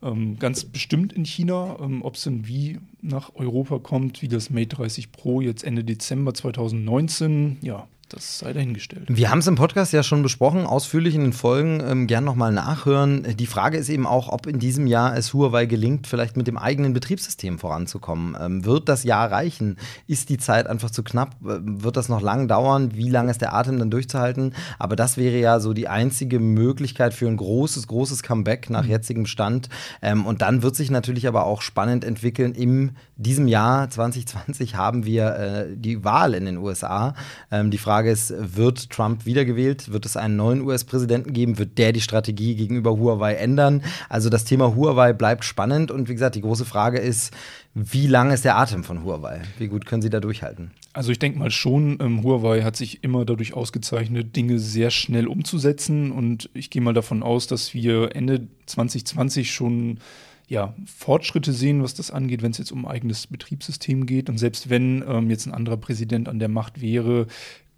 Ähm, 0.01 0.39
ganz 0.39 0.63
bestimmt 0.63 1.13
in 1.13 1.25
China, 1.25 1.77
ähm, 1.81 2.03
ob 2.03 2.15
es 2.15 2.23
denn 2.23 2.47
wie 2.47 2.79
nach 3.01 3.35
Europa 3.35 3.79
kommt, 3.79 4.21
wie 4.21 4.27
das 4.27 4.49
Mate 4.49 4.77
30 4.77 5.11
Pro 5.11 5.41
jetzt 5.41 5.63
Ende 5.63 5.83
Dezember 5.83 6.33
2019, 6.33 7.57
ja, 7.61 7.87
das 8.09 8.39
sei 8.39 8.53
dahingestellt. 8.53 9.05
Wir 9.07 9.31
haben 9.31 9.39
es 9.39 9.47
im 9.47 9.55
Podcast 9.55 9.91
ja 9.91 10.03
schon 10.03 10.21
besprochen, 10.21 10.67
ausführlich 10.67 11.15
in 11.15 11.21
den 11.21 11.33
Folgen, 11.33 11.81
ähm, 11.85 12.07
gern 12.07 12.23
nochmal 12.23 12.51
nachhören. 12.51 13.35
Die 13.35 13.47
Frage 13.47 13.77
ist 13.77 13.89
eben 13.89 14.05
auch, 14.05 14.29
ob 14.29 14.45
in 14.45 14.59
diesem 14.59 14.85
Jahr 14.85 15.17
es 15.17 15.33
Huawei 15.33 15.65
gelingt, 15.65 16.05
vielleicht 16.05 16.37
mit 16.37 16.45
dem 16.45 16.57
eigenen 16.57 16.93
Betriebssystem 16.93 17.57
voranzukommen. 17.57 18.37
Ähm, 18.39 18.63
wird 18.63 18.89
das 18.89 19.03
Jahr 19.03 19.31
reichen? 19.31 19.77
Ist 20.05 20.29
die 20.29 20.37
Zeit 20.37 20.67
einfach 20.67 20.91
zu 20.91 21.03
knapp? 21.03 21.35
Wird 21.39 21.97
das 21.97 22.07
noch 22.07 22.21
lang 22.21 22.47
dauern? 22.47 22.95
Wie 22.95 23.09
lange 23.09 23.31
ist 23.31 23.41
der 23.41 23.55
Atem 23.55 23.79
dann 23.79 23.89
durchzuhalten? 23.89 24.53
Aber 24.77 24.95
das 24.95 25.17
wäre 25.17 25.39
ja 25.39 25.59
so 25.59 25.73
die 25.73 25.87
einzige 25.87 26.39
Möglichkeit 26.39 27.13
für 27.13 27.27
ein 27.27 27.37
großes, 27.37 27.87
großes 27.87 28.21
Comeback 28.21 28.69
nach 28.69 28.83
mhm. 28.83 28.91
jetzigem 28.91 29.25
Stand. 29.25 29.69
Ähm, 30.03 30.27
und 30.27 30.43
dann 30.43 30.61
wird 30.61 30.75
sich 30.75 30.91
natürlich 30.91 31.27
aber 31.27 31.45
auch 31.45 31.63
spannend 31.63 32.05
entwickeln. 32.05 32.53
In 32.53 32.91
diesem 33.17 33.47
Jahr 33.47 33.89
2020 33.89 34.75
haben 34.75 35.05
wir 35.05 35.35
äh, 35.35 35.65
die 35.75 36.03
Wahl 36.03 36.35
in 36.35 36.45
den 36.45 36.57
USA. 36.57 37.15
Ähm, 37.51 37.71
die 37.71 37.79
Frage 37.79 37.94
Frage 37.95 38.11
ist, 38.11 38.33
wird 38.37 38.89
Trump 38.89 39.25
wiedergewählt? 39.25 39.93
Wird 39.93 40.05
es 40.05 40.17
einen 40.17 40.35
neuen 40.35 40.59
US-Präsidenten 40.59 41.31
geben? 41.31 41.57
Wird 41.57 41.77
der 41.77 41.93
die 41.93 42.01
Strategie 42.01 42.55
gegenüber 42.55 42.97
Huawei 42.97 43.35
ändern? 43.35 43.83
Also 44.09 44.29
das 44.29 44.43
Thema 44.43 44.75
Huawei 44.75 45.13
bleibt 45.13 45.45
spannend 45.45 45.91
und 45.91 46.09
wie 46.09 46.13
gesagt, 46.13 46.35
die 46.35 46.41
große 46.41 46.65
Frage 46.65 46.97
ist, 46.97 47.33
wie 47.73 48.07
lang 48.07 48.31
ist 48.31 48.43
der 48.43 48.57
Atem 48.57 48.83
von 48.83 49.05
Huawei? 49.05 49.43
Wie 49.59 49.69
gut 49.69 49.85
können 49.85 50.01
sie 50.01 50.09
da 50.09 50.19
durchhalten? 50.19 50.71
Also 50.91 51.13
ich 51.13 51.19
denke 51.19 51.39
mal 51.39 51.51
schon, 51.51 51.97
ähm, 52.01 52.21
Huawei 52.21 52.63
hat 52.63 52.75
sich 52.75 53.01
immer 53.01 53.23
dadurch 53.23 53.53
ausgezeichnet, 53.53 54.35
Dinge 54.35 54.59
sehr 54.59 54.89
schnell 54.89 55.27
umzusetzen 55.27 56.11
und 56.11 56.49
ich 56.53 56.71
gehe 56.71 56.81
mal 56.81 56.93
davon 56.93 57.23
aus, 57.23 57.47
dass 57.47 57.73
wir 57.73 58.13
Ende 58.13 58.49
2020 58.65 59.53
schon 59.53 59.99
ja, 60.47 60.75
Fortschritte 60.85 61.53
sehen, 61.53 61.81
was 61.81 61.95
das 61.95 62.11
angeht, 62.11 62.41
wenn 62.41 62.51
es 62.51 62.57
jetzt 62.57 62.71
um 62.71 62.85
eigenes 62.85 63.27
Betriebssystem 63.27 64.05
geht. 64.05 64.29
Und 64.29 64.37
selbst 64.37 64.69
wenn 64.69 65.03
ähm, 65.07 65.29
jetzt 65.29 65.47
ein 65.47 65.53
anderer 65.53 65.77
Präsident 65.77 66.29
an 66.29 66.39
der 66.39 66.49
Macht 66.49 66.81
wäre, 66.81 67.27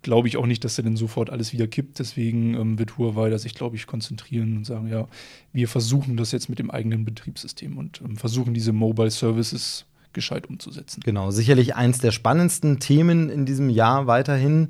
glaube 0.02 0.28
ich 0.28 0.38
auch 0.38 0.46
nicht, 0.46 0.64
dass 0.64 0.78
er 0.78 0.84
dann 0.84 0.98
sofort 0.98 1.30
alles 1.30 1.54
wieder 1.54 1.68
kippt. 1.68 2.00
Deswegen 2.00 2.54
ähm, 2.54 2.80
wird 2.80 2.98
Huawei 2.98 3.36
sich, 3.38 3.54
glaube 3.54 3.76
ich, 3.76 3.88
konzentrieren 3.88 4.58
und 4.58 4.66
sagen, 4.66 4.88
ja, 4.88 5.08
wir 5.54 5.68
versuchen 5.68 6.18
das 6.18 6.32
jetzt 6.32 6.50
mit 6.50 6.60
dem 6.60 6.72
eigenen 6.72 7.06
Betriebssystem 7.06 7.78
und 7.78 8.02
ähm, 8.02 8.16
versuchen 8.18 8.54
diese 8.54 8.74
Mobile 8.74 9.12
Services 9.12 9.86
gescheit 10.14 10.48
umzusetzen. 10.48 11.02
Genau, 11.06 11.32
sicherlich 11.32 11.76
eins 11.76 12.00
der 12.00 12.12
spannendsten 12.12 12.80
Themen 12.80 13.30
in 13.30 13.46
diesem 13.46 13.70
Jahr 13.70 14.08
weiterhin. 14.08 14.70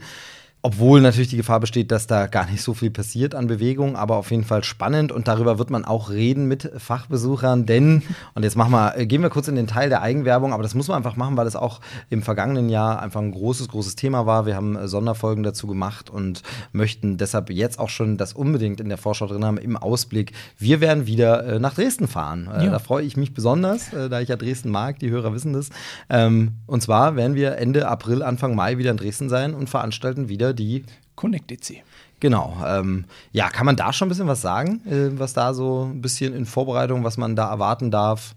Obwohl 0.63 1.01
natürlich 1.01 1.29
die 1.29 1.37
Gefahr 1.37 1.59
besteht, 1.59 1.91
dass 1.91 2.07
da 2.07 2.25
gar 2.25 2.49
nicht 2.49 2.63
so 2.63 2.73
viel 2.73 2.89
passiert 2.89 3.35
an 3.35 3.45
Bewegung, 3.47 3.95
aber 3.95 4.17
auf 4.17 4.31
jeden 4.31 4.43
Fall 4.43 4.63
spannend 4.63 5.11
und 5.11 5.27
darüber 5.27 5.59
wird 5.59 5.69
man 5.69 5.85
auch 5.85 6.09
reden 6.09 6.47
mit 6.47 6.71
Fachbesuchern, 6.77 7.67
denn, 7.67 8.01
und 8.33 8.43
jetzt 8.43 8.55
machen 8.55 8.71
wir, 8.71 8.97
äh, 8.97 9.05
gehen 9.05 9.21
wir 9.21 9.29
kurz 9.29 9.47
in 9.47 9.55
den 9.55 9.67
Teil 9.67 9.89
der 9.89 10.01
Eigenwerbung, 10.01 10.53
aber 10.53 10.63
das 10.63 10.73
muss 10.73 10.87
man 10.87 10.97
einfach 10.97 11.15
machen, 11.15 11.37
weil 11.37 11.45
es 11.45 11.55
auch 11.55 11.79
im 12.09 12.23
vergangenen 12.23 12.69
Jahr 12.69 13.01
einfach 13.01 13.21
ein 13.21 13.31
großes, 13.31 13.67
großes 13.67 13.95
Thema 13.95 14.25
war. 14.25 14.47
Wir 14.47 14.55
haben 14.55 14.75
äh, 14.75 14.87
Sonderfolgen 14.87 15.43
dazu 15.43 15.67
gemacht 15.67 16.09
und 16.09 16.41
möchten 16.71 17.17
deshalb 17.17 17.51
jetzt 17.51 17.79
auch 17.79 17.89
schon 17.89 18.17
das 18.17 18.33
unbedingt 18.33 18.81
in 18.81 18.89
der 18.89 18.97
Vorschau 18.97 19.27
drin 19.27 19.45
haben, 19.45 19.59
im 19.59 19.77
Ausblick. 19.77 20.33
Wir 20.57 20.81
werden 20.81 21.05
wieder 21.05 21.45
äh, 21.45 21.59
nach 21.59 21.75
Dresden 21.75 22.07
fahren. 22.07 22.49
Ja. 22.51 22.71
Da 22.71 22.79
freue 22.79 23.05
ich 23.05 23.15
mich 23.15 23.33
besonders, 23.33 23.91
da 23.91 24.19
ich 24.19 24.29
ja 24.29 24.35
Dresden 24.35 24.69
mag, 24.69 24.99
die 24.99 25.09
Hörer 25.11 25.33
wissen 25.33 25.53
das. 25.53 25.69
Ähm, 26.09 26.53
und 26.65 26.81
zwar 26.81 27.15
werden 27.15 27.35
wir 27.35 27.57
Ende 27.57 27.87
April, 27.87 28.23
Anfang 28.23 28.55
Mai 28.55 28.77
wieder 28.77 28.91
in 28.91 28.97
Dresden 28.97 29.29
sein 29.29 29.53
und 29.53 29.69
veranstalten 29.69 30.29
wieder 30.29 30.46
die 30.53 30.83
Connect 31.15 31.49
DC. 31.51 31.83
Genau. 32.19 32.57
Ähm, 32.65 33.05
ja, 33.31 33.49
kann 33.49 33.65
man 33.65 33.75
da 33.75 33.93
schon 33.93 34.07
ein 34.07 34.09
bisschen 34.09 34.27
was 34.27 34.41
sagen? 34.41 34.81
Äh, 34.87 35.19
was 35.19 35.33
da 35.33 35.53
so 35.53 35.89
ein 35.91 36.01
bisschen 36.01 36.33
in 36.33 36.45
Vorbereitung, 36.45 37.03
was 37.03 37.17
man 37.17 37.35
da 37.35 37.49
erwarten 37.49 37.91
darf? 37.91 38.35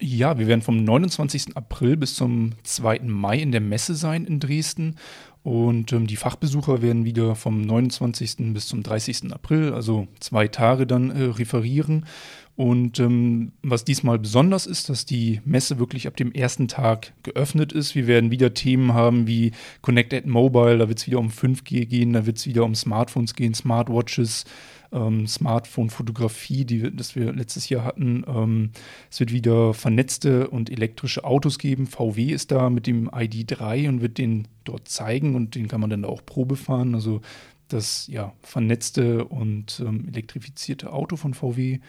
Ja, 0.00 0.38
wir 0.38 0.48
werden 0.48 0.62
vom 0.62 0.82
29. 0.82 1.56
April 1.56 1.96
bis 1.96 2.16
zum 2.16 2.52
2. 2.64 3.00
Mai 3.04 3.38
in 3.38 3.52
der 3.52 3.60
Messe 3.60 3.94
sein 3.94 4.24
in 4.24 4.40
Dresden. 4.40 4.96
Und 5.44 5.92
ähm, 5.92 6.06
die 6.06 6.16
Fachbesucher 6.16 6.82
werden 6.82 7.04
wieder 7.04 7.34
vom 7.34 7.62
29. 7.62 8.52
bis 8.52 8.68
zum 8.68 8.82
30. 8.82 9.32
April, 9.32 9.72
also 9.74 10.06
zwei 10.20 10.46
Tage 10.48 10.86
dann 10.86 11.10
äh, 11.10 11.24
referieren. 11.24 12.06
Und 12.54 13.00
ähm, 13.00 13.52
was 13.62 13.84
diesmal 13.84 14.18
besonders 14.18 14.66
ist, 14.66 14.90
dass 14.90 15.06
die 15.06 15.40
Messe 15.44 15.78
wirklich 15.78 16.06
ab 16.06 16.16
dem 16.16 16.32
ersten 16.32 16.68
Tag 16.68 17.14
geöffnet 17.22 17.72
ist. 17.72 17.94
Wir 17.94 18.06
werden 18.06 18.30
wieder 18.30 18.52
Themen 18.52 18.92
haben 18.92 19.26
wie 19.26 19.52
Connected 19.80 20.26
Mobile, 20.26 20.76
da 20.78 20.88
wird 20.88 20.98
es 20.98 21.06
wieder 21.06 21.18
um 21.18 21.28
5G 21.28 21.86
gehen, 21.86 22.12
da 22.12 22.26
wird 22.26 22.36
es 22.36 22.46
wieder 22.46 22.64
um 22.64 22.74
Smartphones 22.74 23.34
gehen, 23.34 23.54
Smartwatches, 23.54 24.44
ähm, 24.92 25.26
Smartphone-Fotografie, 25.26 26.90
das 26.94 27.16
wir 27.16 27.32
letztes 27.32 27.70
Jahr 27.70 27.84
hatten. 27.84 28.24
Ähm, 28.28 28.70
es 29.10 29.18
wird 29.18 29.32
wieder 29.32 29.72
vernetzte 29.72 30.48
und 30.48 30.68
elektrische 30.68 31.24
Autos 31.24 31.58
geben. 31.58 31.86
VW 31.86 32.26
ist 32.26 32.50
da 32.52 32.68
mit 32.68 32.86
dem 32.86 33.08
ID3 33.08 33.88
und 33.88 34.02
wird 34.02 34.18
den 34.18 34.46
dort 34.64 34.88
zeigen 34.88 35.34
und 35.34 35.54
den 35.54 35.68
kann 35.68 35.80
man 35.80 35.88
dann 35.88 36.04
auch 36.04 36.24
Probe 36.26 36.56
fahren. 36.56 36.94
Also 36.94 37.22
das 37.68 38.06
ja, 38.08 38.34
vernetzte 38.42 39.24
und 39.24 39.80
ähm, 39.80 40.06
elektrifizierte 40.08 40.92
Auto 40.92 41.16
von 41.16 41.32
VW. 41.32 41.80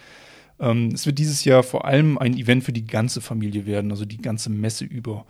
Ähm, 0.60 0.90
es 0.94 1.06
wird 1.06 1.20
dieses 1.20 1.46
Jahr 1.46 1.64
vor 1.64 1.86
allem 1.86 2.18
ein 2.18 2.38
Event 2.38 2.64
für 2.64 2.74
die 2.74 2.86
ganze 2.86 3.22
Familie 3.22 3.66
werden, 3.66 3.92
also 3.92 4.06
die 4.06 4.22
ganze 4.22 4.50
Messe 4.50 4.86
über. 4.86 5.26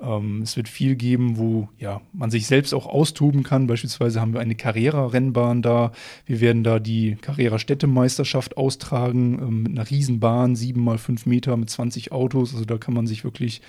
Ähm, 0.00 0.42
es 0.42 0.56
wird 0.56 0.68
viel 0.68 0.94
geben, 0.94 1.38
wo 1.38 1.68
ja, 1.78 2.00
man 2.12 2.30
sich 2.30 2.46
selbst 2.46 2.72
auch 2.72 2.86
austoben 2.86 3.42
kann. 3.42 3.66
Beispielsweise 3.66 4.20
haben 4.20 4.32
wir 4.32 4.40
eine 4.40 4.54
Carrera-Rennbahn 4.54 5.62
da. 5.62 5.92
Wir 6.24 6.40
werden 6.40 6.62
da 6.62 6.78
die 6.78 7.16
Carrera-Städtemeisterschaft 7.20 8.56
austragen 8.56 9.38
ähm, 9.40 9.62
mit 9.64 9.72
einer 9.72 9.90
Riesenbahn, 9.90 10.54
sieben 10.54 10.84
mal 10.84 10.98
fünf 10.98 11.26
Meter 11.26 11.56
mit 11.56 11.68
20 11.68 12.12
Autos. 12.12 12.52
Also 12.52 12.64
da 12.64 12.78
kann 12.78 12.94
man 12.94 13.06
sich 13.06 13.24
wirklich 13.24 13.60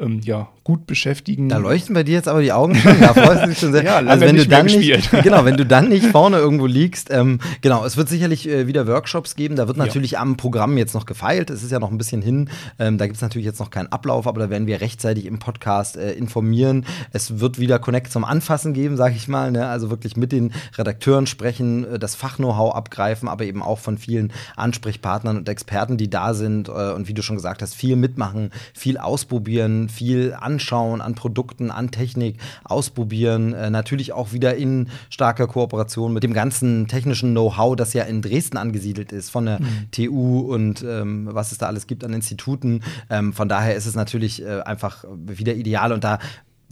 ähm, 0.00 0.20
ja, 0.24 0.48
gut 0.64 0.86
beschäftigen. 0.86 1.48
Da 1.48 1.58
leuchten 1.58 1.94
bei 1.94 2.02
dir 2.02 2.14
jetzt 2.14 2.28
aber 2.28 2.42
die 2.42 2.52
Augen 2.52 2.74
schon. 2.74 3.00
Da 3.00 3.12
freust 3.12 3.42
du 3.42 3.48
dich 3.48 3.58
schon 3.58 3.72
sehr. 3.72 3.82
ja, 3.84 3.96
also 3.96 4.24
wenn 4.24 4.36
du 4.36 4.46
dann 4.46 4.66
nicht, 4.66 5.10
genau, 5.22 5.44
wenn 5.44 5.56
du 5.56 5.66
dann 5.66 5.88
nicht 5.88 6.06
vorne 6.12 6.38
irgendwo 6.38 6.66
liegst, 6.66 7.10
ähm, 7.10 7.40
genau, 7.60 7.84
es 7.84 7.96
wird 7.96 8.08
sicherlich 8.08 8.48
äh, 8.48 8.66
wieder 8.66 8.86
Workshops 8.86 9.36
geben. 9.36 9.56
Da 9.56 9.66
wird 9.66 9.76
natürlich 9.76 10.12
ja. 10.12 10.20
am 10.20 10.36
Programm 10.36 10.78
jetzt 10.78 10.94
noch 10.94 11.06
gefeilt. 11.06 11.50
Es 11.50 11.62
ist 11.62 11.72
ja 11.72 11.78
noch 11.80 11.90
ein 11.90 11.98
bisschen 11.98 12.22
hin. 12.22 12.50
Ähm, 12.78 12.98
da 12.98 13.06
gibt 13.06 13.16
es 13.16 13.22
natürlich 13.22 13.46
jetzt 13.46 13.60
noch 13.60 13.70
keinen 13.70 13.88
Ablauf, 13.88 14.26
aber 14.26 14.40
da 14.40 14.50
werden 14.50 14.66
wir 14.66 14.80
rechtzeitig 14.80 15.26
im 15.26 15.38
Podcast 15.38 15.96
äh, 15.96 16.12
informieren. 16.12 16.86
Es 17.12 17.40
wird 17.40 17.58
wieder 17.58 17.78
Connect 17.78 18.12
zum 18.12 18.24
Anfassen 18.24 18.72
geben, 18.72 18.96
sage 18.96 19.16
ich 19.16 19.28
mal. 19.28 19.50
Ne? 19.50 19.66
Also 19.66 19.90
wirklich 19.90 20.16
mit 20.16 20.32
den 20.32 20.52
Redakteuren 20.78 21.26
sprechen, 21.26 21.84
äh, 21.84 21.98
das 21.98 22.14
Fach-Know-how 22.14 22.74
abgreifen, 22.74 23.28
aber 23.28 23.44
eben 23.44 23.62
auch 23.62 23.78
von 23.78 23.98
vielen 23.98 24.32
Ansprechpartnern 24.56 25.36
und 25.36 25.48
Experten, 25.48 25.96
die 25.96 26.08
da 26.08 26.32
sind 26.32 26.68
äh, 26.68 26.92
und 26.92 27.08
wie 27.08 27.14
du 27.14 27.22
schon 27.22 27.36
gesagt 27.36 27.60
hast, 27.60 27.74
viel 27.74 27.96
mitmachen, 27.96 28.50
viel 28.72 28.96
ausprobieren, 28.96 29.89
viel 29.90 30.34
anschauen 30.38 31.00
an 31.00 31.14
Produkten, 31.14 31.70
an 31.70 31.90
Technik, 31.90 32.38
ausprobieren. 32.64 33.52
Äh, 33.52 33.70
natürlich 33.70 34.12
auch 34.12 34.32
wieder 34.32 34.54
in 34.56 34.88
starker 35.10 35.46
Kooperation 35.46 36.12
mit 36.12 36.22
dem 36.22 36.32
ganzen 36.32 36.88
technischen 36.88 37.32
Know-how, 37.32 37.76
das 37.76 37.92
ja 37.92 38.04
in 38.04 38.22
Dresden 38.22 38.56
angesiedelt 38.56 39.12
ist, 39.12 39.30
von 39.30 39.46
der 39.46 39.60
mhm. 39.60 39.90
TU 39.90 40.40
und 40.40 40.82
ähm, 40.82 41.28
was 41.30 41.52
es 41.52 41.58
da 41.58 41.66
alles 41.66 41.86
gibt 41.86 42.04
an 42.04 42.12
Instituten. 42.12 42.82
Ähm, 43.10 43.32
von 43.32 43.48
daher 43.48 43.74
ist 43.74 43.86
es 43.86 43.94
natürlich 43.94 44.42
äh, 44.42 44.60
einfach 44.60 45.04
wieder 45.26 45.54
ideal 45.54 45.92
und 45.92 46.04
da 46.04 46.18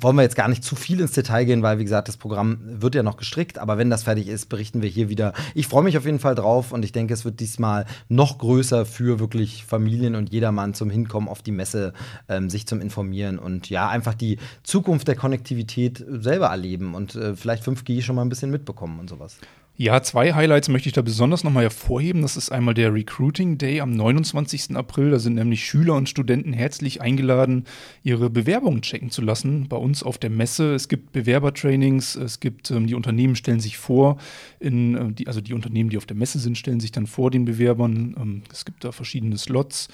wollen 0.01 0.17
wir 0.17 0.23
jetzt 0.23 0.37
gar 0.37 0.49
nicht 0.49 0.65
zu 0.65 0.77
viel 0.77 1.01
ins 1.01 1.13
Detail 1.13 1.45
gehen, 1.45 1.63
weil, 1.63 1.79
wie 1.79 1.85
gesagt, 1.85 2.09
das 2.09 2.17
Programm 2.17 2.59
wird 2.63 2.95
ja 2.95 3.03
noch 3.03 3.17
gestrickt. 3.17 3.59
Aber 3.59 3.79
wenn 3.79 3.91
das 3.91 4.05
fertig 4.05 4.29
ist, 4.29 4.49
berichten 4.49 4.81
wir 4.81 4.89
hier 4.89 5.09
wieder. 5.09 5.33
Ich 5.55 5.67
freue 5.67 5.83
mich 5.83 5.99
auf 5.99 6.05
jeden 6.05 6.21
Fall 6.21 6.35
drauf 6.35 6.73
und 6.73 6.85
ich 6.85 6.93
denke, 6.93 7.15
es 7.15 7.25
wird 7.25 7.41
diesmal 7.41 7.85
noch 8.09 8.39
größer 8.39 8.87
für 8.87 9.19
wirklich 9.19 9.65
Familien 9.65 10.15
und 10.15 10.33
jedermann 10.33 10.75
zum 10.75 10.91
Hinkommen 10.91 11.29
auf 11.29 11.43
die 11.43 11.53
Messe, 11.53 11.93
ähm, 12.29 12.49
sich 12.49 12.67
zum 12.67 12.81
Informieren 12.81 13.39
und 13.39 13.69
ja, 13.71 13.89
einfach 13.89 14.15
die 14.15 14.39
Zukunft 14.63 15.09
der 15.09 15.17
Konnektivität 15.17 16.05
selber 16.09 16.47
erleben 16.47 16.95
und 16.95 17.17
äh, 17.17 17.35
vielleicht 17.35 17.65
5G 17.65 18.03
schon 18.03 18.17
mal 18.17 18.23
ein 18.23 18.29
bisschen 18.29 18.51
mitbekommen 18.51 19.01
und 19.01 19.11
sowas. 19.11 19.39
Ja, 19.81 20.03
zwei 20.03 20.35
Highlights 20.35 20.69
möchte 20.69 20.89
ich 20.89 20.93
da 20.93 21.03
besonders 21.03 21.45
nochmal 21.45 21.63
hervorheben. 21.63 22.23
Das 22.23 22.37
ist 22.37 22.51
einmal 22.51 22.75
der 22.75 22.93
Recruiting 22.93 23.59
Day 23.59 23.81
am 23.81 23.93
29. 23.93 24.75
April. 24.75 25.13
Da 25.13 25.21
sind 25.21 25.37
nämlich 25.37 25.65
Schüler 25.65 25.95
und 25.95 26.09
Studenten 26.09 26.53
herzlich 26.53 27.01
eingeladen, 27.01 27.63
ihre 28.03 28.29
Bewerbungen 28.29 28.83
checken 28.83 29.11
zu 29.11 29.23
lassen 29.23 29.69
bei 29.69 29.77
uns 29.77 30.03
auf 30.03 30.19
der 30.19 30.31
Messe. 30.31 30.75
Es 30.75 30.89
gibt 30.89 31.13
Bewerbertrainings, 31.13 32.17
es 32.17 32.41
gibt, 32.41 32.73
ähm, 32.73 32.89
die 32.89 32.97
Unternehmen 32.97 33.37
stellen 33.37 33.61
sich 33.61 33.79
vor, 33.79 34.19
in, 34.59 34.97
äh, 34.97 35.13
die, 35.13 35.29
also 35.29 35.41
die 35.41 35.55
Unternehmen, 35.55 35.91
die 35.91 35.97
auf 35.97 36.07
der 36.07 36.17
Messe 36.17 36.41
sind, 36.41 36.59
stellen 36.59 36.81
sich 36.81 36.91
dann 36.91 37.07
vor 37.07 37.31
den 37.31 37.45
Bewerbern. 37.45 38.17
Ähm, 38.21 38.43
es 38.51 38.65
gibt 38.65 38.83
da 38.83 38.91
verschiedene 38.91 39.39
Slots. 39.39 39.87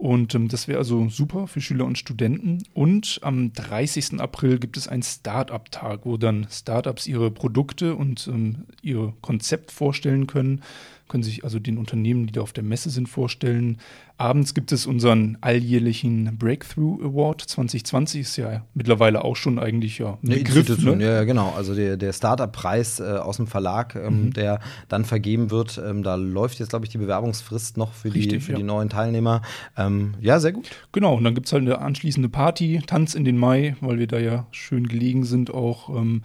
Und 0.00 0.34
ähm, 0.34 0.48
das 0.48 0.66
wäre 0.66 0.78
also 0.78 1.10
super 1.10 1.46
für 1.46 1.60
Schüler 1.60 1.84
und 1.84 1.98
Studenten. 1.98 2.62
Und 2.72 3.20
am 3.22 3.52
30. 3.52 4.18
April 4.18 4.58
gibt 4.58 4.78
es 4.78 4.88
einen 4.88 5.02
Startup-Tag, 5.02 6.06
wo 6.06 6.16
dann 6.16 6.46
Startups 6.50 7.06
ihre 7.06 7.30
Produkte 7.30 7.94
und 7.94 8.26
ähm, 8.26 8.64
ihr 8.80 9.12
Konzept 9.20 9.70
vorstellen 9.70 10.26
können 10.26 10.62
können 11.10 11.22
sich 11.22 11.44
also 11.44 11.58
den 11.58 11.76
Unternehmen, 11.76 12.26
die 12.26 12.32
da 12.32 12.40
auf 12.40 12.54
der 12.54 12.64
Messe 12.64 12.88
sind, 12.88 13.08
vorstellen. 13.08 13.76
Abends 14.16 14.54
gibt 14.54 14.70
es 14.72 14.86
unseren 14.86 15.36
alljährlichen 15.40 16.38
Breakthrough 16.38 17.02
Award 17.02 17.42
2020, 17.42 18.20
ist 18.20 18.36
ja 18.36 18.64
mittlerweile 18.74 19.24
auch 19.24 19.36
schon 19.36 19.58
eigentlich 19.58 19.98
ja 19.98 20.18
eine 20.22 20.36
Begriff. 20.36 20.82
Ne? 20.82 21.04
Ja, 21.04 21.24
genau. 21.24 21.52
Also 21.56 21.74
der, 21.74 21.96
der 21.96 22.12
Startup-Preis 22.12 23.00
äh, 23.00 23.04
aus 23.04 23.36
dem 23.36 23.46
Verlag, 23.46 23.96
ähm, 23.96 24.26
mhm. 24.26 24.32
der 24.32 24.60
dann 24.88 25.04
vergeben 25.04 25.50
wird. 25.50 25.80
Ähm, 25.84 26.02
da 26.02 26.14
läuft 26.14 26.58
jetzt, 26.60 26.70
glaube 26.70 26.84
ich, 26.84 26.90
die 26.90 26.98
Bewerbungsfrist 26.98 27.76
noch 27.76 27.92
für, 27.92 28.14
Richtig, 28.14 28.28
die, 28.28 28.40
für 28.40 28.52
ja. 28.52 28.58
die 28.58 28.64
neuen 28.64 28.88
Teilnehmer. 28.88 29.42
Ähm, 29.76 30.14
ja, 30.20 30.38
sehr 30.38 30.52
gut. 30.52 30.70
Genau, 30.92 31.16
und 31.16 31.24
dann 31.24 31.34
gibt 31.34 31.46
es 31.46 31.52
halt 31.52 31.62
eine 31.62 31.78
anschließende 31.78 32.28
Party, 32.28 32.82
Tanz 32.86 33.14
in 33.14 33.24
den 33.24 33.36
Mai, 33.36 33.76
weil 33.80 33.98
wir 33.98 34.06
da 34.06 34.18
ja 34.18 34.46
schön 34.50 34.86
gelegen 34.86 35.24
sind, 35.24 35.52
auch 35.52 35.88
ähm, 35.88 36.22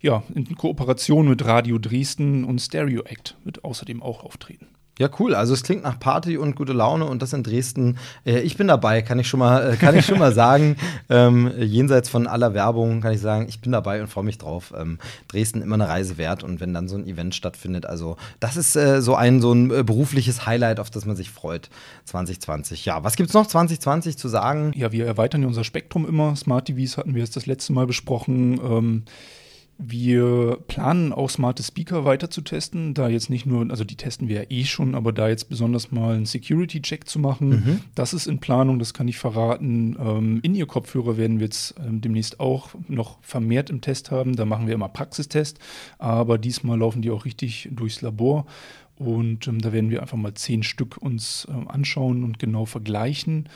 ja, 0.00 0.22
in 0.34 0.54
Kooperation 0.56 1.28
mit 1.28 1.44
Radio 1.44 1.78
Dresden 1.78 2.44
und 2.44 2.60
Stereo 2.60 3.02
Act 3.02 3.36
wird 3.44 3.64
außerdem 3.64 4.02
auch 4.02 4.24
auftreten. 4.24 4.68
Ja, 4.98 5.10
cool. 5.18 5.34
Also 5.34 5.52
es 5.52 5.62
klingt 5.62 5.82
nach 5.82 5.98
Party 6.00 6.38
und 6.38 6.56
gute 6.56 6.72
Laune 6.72 7.04
und 7.04 7.20
das 7.20 7.34
in 7.34 7.42
Dresden. 7.42 7.98
Äh, 8.24 8.40
ich 8.40 8.56
bin 8.56 8.66
dabei, 8.66 9.02
kann 9.02 9.18
ich 9.18 9.28
schon 9.28 9.40
mal, 9.40 9.74
äh, 9.74 9.76
kann 9.76 9.94
ich 9.94 10.06
schon 10.06 10.18
mal 10.18 10.32
sagen. 10.34 10.76
Ähm, 11.10 11.52
jenseits 11.58 12.08
von 12.08 12.26
aller 12.26 12.54
Werbung 12.54 13.02
kann 13.02 13.12
ich 13.12 13.20
sagen, 13.20 13.44
ich 13.46 13.60
bin 13.60 13.72
dabei 13.72 14.00
und 14.00 14.08
freue 14.08 14.24
mich 14.24 14.38
drauf. 14.38 14.72
Ähm, 14.74 14.98
Dresden 15.28 15.60
immer 15.60 15.74
eine 15.74 15.88
Reise 15.88 16.16
wert 16.16 16.42
und 16.42 16.60
wenn 16.60 16.72
dann 16.72 16.88
so 16.88 16.96
ein 16.96 17.06
Event 17.06 17.34
stattfindet, 17.34 17.84
also 17.84 18.16
das 18.40 18.56
ist 18.56 18.74
äh, 18.74 19.02
so 19.02 19.14
ein 19.14 19.42
so 19.42 19.52
ein 19.52 19.70
äh, 19.70 19.84
berufliches 19.84 20.46
Highlight, 20.46 20.80
auf 20.80 20.88
das 20.88 21.04
man 21.04 21.14
sich 21.14 21.30
freut. 21.30 21.68
2020. 22.06 22.86
Ja, 22.86 23.04
was 23.04 23.16
gibt's 23.16 23.34
noch 23.34 23.46
2020 23.46 24.16
zu 24.16 24.28
sagen? 24.28 24.72
Ja, 24.74 24.92
wir 24.92 25.04
erweitern 25.04 25.42
ja 25.42 25.48
unser 25.48 25.64
Spektrum 25.64 26.08
immer. 26.08 26.36
Smart 26.36 26.68
TVs 26.68 26.96
hatten 26.96 27.14
wir 27.14 27.20
jetzt 27.20 27.36
das 27.36 27.44
letzte 27.44 27.74
Mal 27.74 27.86
besprochen. 27.86 28.58
Ähm 28.64 29.04
wir 29.78 30.58
planen 30.68 31.12
auch 31.12 31.28
smarte 31.28 31.62
Speaker 31.62 32.04
weiter 32.06 32.30
zu 32.30 32.40
testen, 32.40 32.94
da 32.94 33.08
jetzt 33.08 33.28
nicht 33.28 33.44
nur, 33.44 33.70
also 33.70 33.84
die 33.84 33.96
testen 33.96 34.28
wir 34.28 34.42
ja 34.42 34.50
eh 34.50 34.64
schon, 34.64 34.94
aber 34.94 35.12
da 35.12 35.28
jetzt 35.28 35.50
besonders 35.50 35.92
mal 35.92 36.14
einen 36.14 36.24
Security-Check 36.24 37.06
zu 37.06 37.18
machen, 37.18 37.48
mhm. 37.48 37.80
das 37.94 38.14
ist 38.14 38.26
in 38.26 38.38
Planung, 38.38 38.78
das 38.78 38.94
kann 38.94 39.06
ich 39.06 39.18
verraten. 39.18 39.96
Ähm, 40.00 40.40
In-Ear-Kopfhörer 40.42 41.18
werden 41.18 41.40
wir 41.40 41.46
jetzt 41.46 41.74
ähm, 41.78 42.00
demnächst 42.00 42.40
auch 42.40 42.70
noch 42.88 43.18
vermehrt 43.20 43.68
im 43.68 43.82
Test 43.82 44.10
haben. 44.10 44.34
Da 44.34 44.46
machen 44.46 44.66
wir 44.66 44.74
immer 44.74 44.88
Praxistest, 44.88 45.58
aber 45.98 46.38
diesmal 46.38 46.78
laufen 46.78 47.02
die 47.02 47.10
auch 47.10 47.26
richtig 47.26 47.68
durchs 47.70 48.00
Labor. 48.00 48.46
Und 48.98 49.46
ähm, 49.46 49.60
da 49.60 49.74
werden 49.74 49.90
wir 49.90 50.00
einfach 50.00 50.16
mal 50.16 50.32
zehn 50.32 50.62
Stück 50.62 50.96
uns 50.96 51.46
ähm, 51.50 51.68
anschauen 51.68 52.24
und 52.24 52.38
genau 52.38 52.64
vergleichen. 52.64 53.48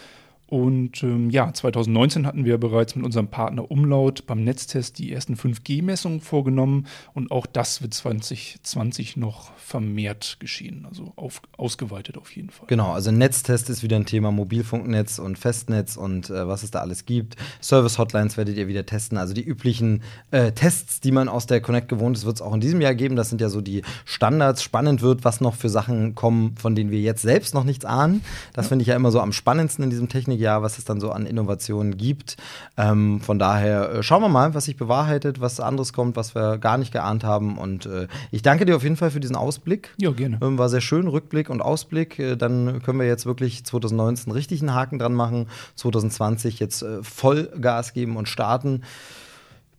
Und 0.51 1.05
ähm, 1.05 1.31
ja, 1.31 1.53
2019 1.53 2.27
hatten 2.27 2.45
wir 2.45 2.59
bereits 2.59 2.97
mit 2.97 3.05
unserem 3.05 3.29
Partner 3.29 3.71
Umlaut 3.71 4.27
beim 4.27 4.43
Netztest 4.43 4.99
die 4.99 5.13
ersten 5.13 5.37
5G-Messungen 5.37 6.21
vorgenommen 6.21 6.89
und 7.15 7.31
auch 7.31 7.47
das 7.47 7.83
wird 7.83 7.95
2020 7.95 9.17
noch 9.17 9.53
vermehrt 9.57 10.39
geschehen, 10.41 10.87
also 10.89 11.13
auf, 11.15 11.41
ausgeweitet 11.57 12.19
auf 12.19 12.35
jeden 12.35 12.51
Fall. 12.51 12.67
Genau, 12.67 12.91
also 12.91 13.13
Netztest 13.13 13.71
ist 13.71 13.85
wieder 13.85 13.95
ein 13.95 14.07
Thema 14.07 14.33
Mobilfunknetz 14.33 15.21
und 15.21 15.39
Festnetz 15.39 15.97
und 15.97 16.31
äh, 16.31 16.49
was 16.49 16.65
es 16.65 16.73
da 16.73 16.81
alles 16.81 17.07
gibt. 17.07 17.37
Service-Hotlines 17.63 18.37
werdet 18.37 18.57
ihr 18.57 18.67
wieder 18.67 18.85
testen, 18.85 19.19
also 19.19 19.33
die 19.33 19.45
üblichen 19.45 20.03
äh, 20.33 20.51
Tests, 20.51 20.99
die 20.99 21.13
man 21.13 21.29
aus 21.29 21.47
der 21.47 21.61
Connect 21.61 21.89
gewohnt 21.89 22.17
ist, 22.17 22.27
wird 22.27 22.35
es 22.35 22.43
auch 22.43 22.55
in 22.55 22.61
diesem 22.61 22.81
Jahr 22.81 22.97
geben. 22.97 23.15
Das 23.15 23.29
sind 23.29 23.41
ja 23.41 23.49
so 23.49 23.61
die 23.61 23.83
Standards. 24.05 24.65
Spannend 24.65 25.01
wird, 25.01 25.25
was 25.25 25.41
noch 25.41 25.55
für 25.55 25.69
Sachen 25.69 26.17
kommen, 26.17 26.57
von 26.57 26.75
denen 26.75 26.91
wir 26.91 27.01
jetzt 27.01 27.23
selbst 27.23 27.55
noch 27.55 27.63
nichts 27.63 27.85
ahnen. 27.85 28.23
Das 28.53 28.65
ja. 28.65 28.71
finde 28.71 28.83
ich 28.83 28.89
ja 28.89 28.97
immer 28.97 29.13
so 29.13 29.21
am 29.21 29.33
spannendsten 29.33 29.85
in 29.85 29.91
diesem 29.91 30.09
Technik 30.09 30.40
Jahr, 30.41 30.63
was 30.63 30.79
es 30.79 30.85
dann 30.85 31.01
so 31.01 31.13
an 31.13 31.27
Innovationen 31.27 31.97
gibt. 31.97 32.37
Ähm, 32.77 33.21
von 33.21 33.39
daher 33.39 33.91
äh, 33.91 34.03
schauen 34.03 34.23
wir 34.23 34.29
mal, 34.29 34.55
was 34.55 34.65
sich 34.65 34.77
bewahrheitet, 34.77 35.41
was 35.41 35.61
anderes 35.61 35.93
kommt, 35.93 36.17
was 36.17 36.35
wir 36.35 36.59
gar 36.59 36.79
nicht 36.79 36.93
geahnt 36.93 37.23
haben. 37.25 37.59
Und 37.59 37.87
äh, 37.87 38.09
ich 38.31 38.43
danke 38.43 38.65
dir 38.65 38.77
auf 38.77 38.83
jeden 38.83 38.97
Fall 38.97 39.11
für 39.11 39.21
diesen 39.21 39.37
Ausblick. 39.37 39.95
Ja, 39.99 40.11
gerne. 40.11 40.39
Ähm, 40.43 40.59
war 40.59 40.69
sehr 40.69 40.81
schön, 40.81 41.07
Rückblick 41.07 41.51
und 41.51 41.61
Ausblick. 41.61 42.19
Äh, 42.19 42.37
dann 42.37 42.83
können 42.83 42.99
wir 42.99 43.07
jetzt 43.07 43.27
wirklich 43.27 43.65
2019 43.65 44.33
richtig 44.33 44.61
einen 44.61 44.75
Haken 44.75 44.99
dran 44.99 45.15
machen. 45.15 45.47
2020 45.77 46.59
jetzt 46.59 46.83
äh, 46.83 47.03
voll 47.03 47.51
Gas 47.61 47.93
geben 47.93 48.17
und 48.17 48.29
starten. 48.29 48.83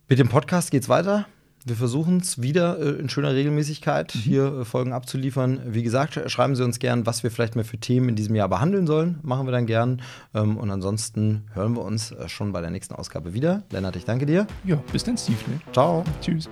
Mit 0.08 0.18
dem 0.18 0.28
Podcast 0.28 0.70
geht's 0.70 0.88
weiter. 0.88 1.26
Wir 1.64 1.76
versuchen 1.76 2.18
es 2.18 2.42
wieder 2.42 2.78
äh, 2.78 3.00
in 3.00 3.08
schöner 3.08 3.34
Regelmäßigkeit 3.34 4.14
mhm. 4.14 4.18
hier 4.18 4.44
äh, 4.60 4.64
Folgen 4.64 4.92
abzuliefern. 4.92 5.60
Wie 5.66 5.82
gesagt, 5.82 6.20
schreiben 6.26 6.56
Sie 6.56 6.64
uns 6.64 6.78
gern, 6.78 7.06
was 7.06 7.22
wir 7.22 7.30
vielleicht 7.30 7.56
mehr 7.56 7.64
für 7.64 7.78
Themen 7.78 8.10
in 8.10 8.16
diesem 8.16 8.34
Jahr 8.34 8.48
behandeln 8.48 8.86
sollen. 8.86 9.18
Machen 9.22 9.46
wir 9.46 9.52
dann 9.52 9.66
gern. 9.66 10.02
Ähm, 10.34 10.56
und 10.56 10.70
ansonsten 10.70 11.44
hören 11.54 11.74
wir 11.74 11.82
uns 11.82 12.10
äh, 12.10 12.28
schon 12.28 12.52
bei 12.52 12.60
der 12.60 12.70
nächsten 12.70 12.94
Ausgabe 12.94 13.32
wieder. 13.32 13.62
Lennart, 13.70 13.96
ich 13.96 14.04
danke 14.04 14.26
dir. 14.26 14.46
Ja, 14.64 14.76
bis 14.92 15.04
dann, 15.04 15.16
Steve. 15.16 15.38
Ne? 15.48 15.60
Ciao. 15.72 16.04
Tschüss. 16.20 16.48